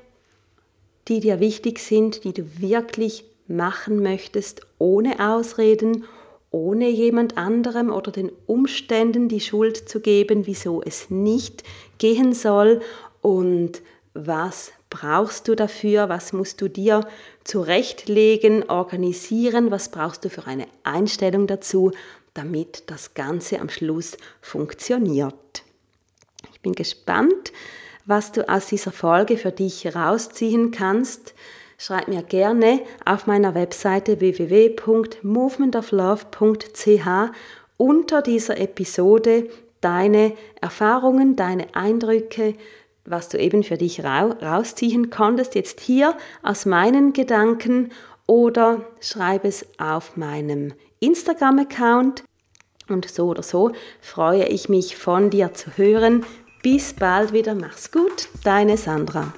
die 1.09 1.21
dir 1.21 1.41
wichtig 1.41 1.79
sind, 1.79 2.25
die 2.25 2.33
du 2.33 2.61
wirklich 2.61 3.25
machen 3.49 4.03
möchtest, 4.03 4.67
ohne 4.79 5.21
Ausreden, 5.21 6.05
ohne 6.53 6.89
jemand 6.89 7.37
anderem 7.37 7.91
oder 7.91 8.13
den 8.13 8.31
Umständen 8.47 9.29
die 9.29 9.41
Schuld 9.41 9.89
zu 9.89 10.01
geben, 10.01 10.47
wieso 10.47 10.83
es 10.83 11.11
nicht 11.11 11.65
gehen 11.99 12.33
soll 12.35 12.81
und 13.21 13.83
was 14.15 14.73
brauchst 14.91 15.49
du 15.49 15.55
dafür, 15.55 16.11
was 16.11 16.35
musst 16.35 16.61
du 16.61 16.69
dir 16.69 17.07
zurechtlegen, 17.45 18.69
organisieren, 18.69 19.71
was 19.71 19.91
brauchst 19.91 20.25
du 20.25 20.31
für 20.31 20.47
eine 20.47 20.67
Einstellung 20.85 21.47
dazu, 21.47 21.93
damit 22.35 22.85
das 22.91 23.15
Ganze 23.15 23.59
am 23.59 23.71
Schluss 23.71 24.17
funktioniert. 24.43 25.65
Ich 26.53 26.61
bin 26.61 26.75
gespannt, 26.75 27.53
was 28.05 28.33
du 28.33 28.49
aus 28.49 28.67
dieser 28.67 28.93
Folge 28.93 29.37
für 29.37 29.53
dich 29.53 29.85
herausziehen 29.85 30.71
kannst. 30.71 31.35
Schreib 31.85 32.07
mir 32.07 32.23
gerne 32.23 32.81
auf 33.05 33.27
meiner 33.27 33.57
Webseite 33.57 34.21
www.movementoflove.ch 34.21 37.09
unter 37.77 38.23
dieser 38.23 38.61
Episode 38.61 39.49
deine 39.81 40.35
Erfahrungen, 40.61 41.35
deine 41.35 41.75
Eindrücke, 41.75 42.55
was 43.05 43.31
du 43.31 43.39
eben 43.41 43.65
für 43.65 43.79
dich 43.79 44.05
rausziehen 44.05 45.11
konntest, 45.11 45.57
jetzt 45.57 45.81
hier 45.81 46.17
aus 46.45 46.67
meinen 46.67 47.15
Gedanken 47.15 47.91
oder 48.29 48.87
schreib 49.01 49.45
es 49.45 49.67
auf 49.81 50.17
meinem 50.17 50.75
Instagram-Account. 51.01 52.23
Und 52.91 53.11
so 53.11 53.27
oder 53.27 53.43
so 53.43 53.73
freue 54.01 54.45
ich 54.45 54.69
mich 54.69 54.97
von 54.97 55.31
dir 55.31 55.53
zu 55.53 55.77
hören, 55.77 56.25
bis 56.63 56.93
bald 56.93 57.33
wieder, 57.33 57.57
mach's 57.57 57.91
gut, 57.91 58.29
deine 58.45 58.77
Sandra. 58.77 59.35